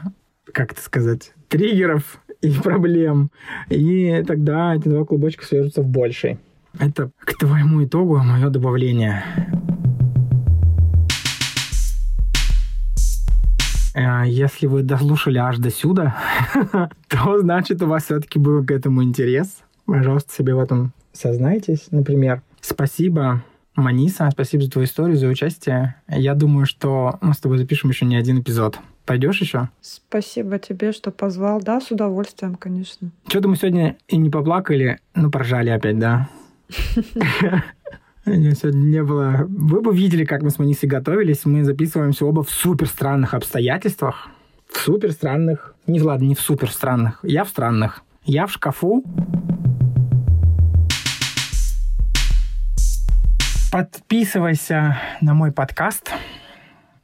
[0.52, 3.30] как это сказать, триггеров и проблем.
[3.70, 6.40] И тогда эти два клубочка свяжутся в больший.
[6.80, 9.24] Это к твоему итогу мое добавление.
[13.96, 16.18] Если вы дослушали аж до сюда,
[17.08, 19.64] то значит у вас все-таки был к этому интерес.
[19.86, 22.42] Пожалуйста, себе в этом сознайтесь, например.
[22.62, 23.44] Спасибо,
[23.76, 25.96] Маниса, спасибо за твою историю, за участие.
[26.08, 28.80] Я думаю, что мы с тобой запишем еще не один эпизод.
[29.06, 29.70] Пойдешь еще?
[29.82, 31.62] Спасибо тебе, что позвал.
[31.62, 33.12] Да, с удовольствием, конечно.
[33.28, 36.28] Что-то мы сегодня и не поплакали, ну, поржали опять, да.
[38.26, 39.46] Сегодня не было...
[39.48, 41.46] Вы бы видели, как мы с Манисой готовились.
[41.46, 44.30] Мы записываемся оба в супер странных обстоятельствах.
[44.68, 45.76] В супер странных...
[45.86, 47.20] Не, ладно, не в супер странных.
[47.22, 48.02] Я в странных.
[48.24, 49.04] Я в шкафу.
[53.72, 56.12] Подписывайся на мой подкаст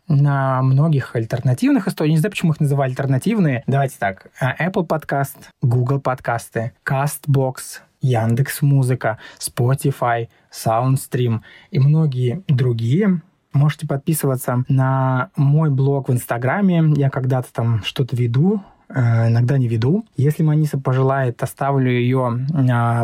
[0.07, 2.13] на многих альтернативных историях.
[2.13, 3.63] Не знаю, почему их называют альтернативные.
[3.67, 4.27] Давайте так.
[4.41, 11.41] Apple подкаст, Google подкасты, CastBox, Яндекс Музыка, Spotify, Soundstream
[11.71, 13.21] и многие другие.
[13.53, 16.93] Можете подписываться на мой блог в Инстаграме.
[16.95, 20.05] Я когда-то там что-то веду, э, иногда не веду.
[20.15, 22.47] Если Маниса пожелает, оставлю ее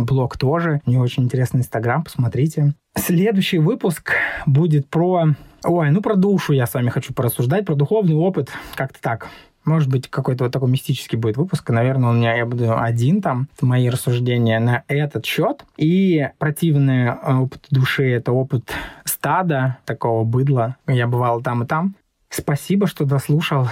[0.01, 0.81] блог тоже.
[0.85, 2.73] У нее очень интересный Инстаграм, посмотрите.
[2.95, 4.13] Следующий выпуск
[4.45, 5.35] будет про...
[5.63, 9.27] Ой, ну про душу я с вами хочу порассуждать, про духовный опыт, как-то так.
[9.67, 11.69] Может быть, какой-то вот такой мистический будет выпуск.
[11.69, 15.65] Наверное, у меня я буду один там, мои рассуждения на этот счет.
[15.75, 18.71] И противный э, опыт души— это опыт
[19.03, 20.77] стада, такого быдла.
[20.87, 21.95] Я бывал там и там.
[22.29, 23.67] Спасибо, что дослушал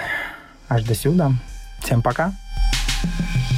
[0.68, 1.32] аж до сюда.
[1.80, 2.34] Всем пока.
[3.06, 3.55] thank you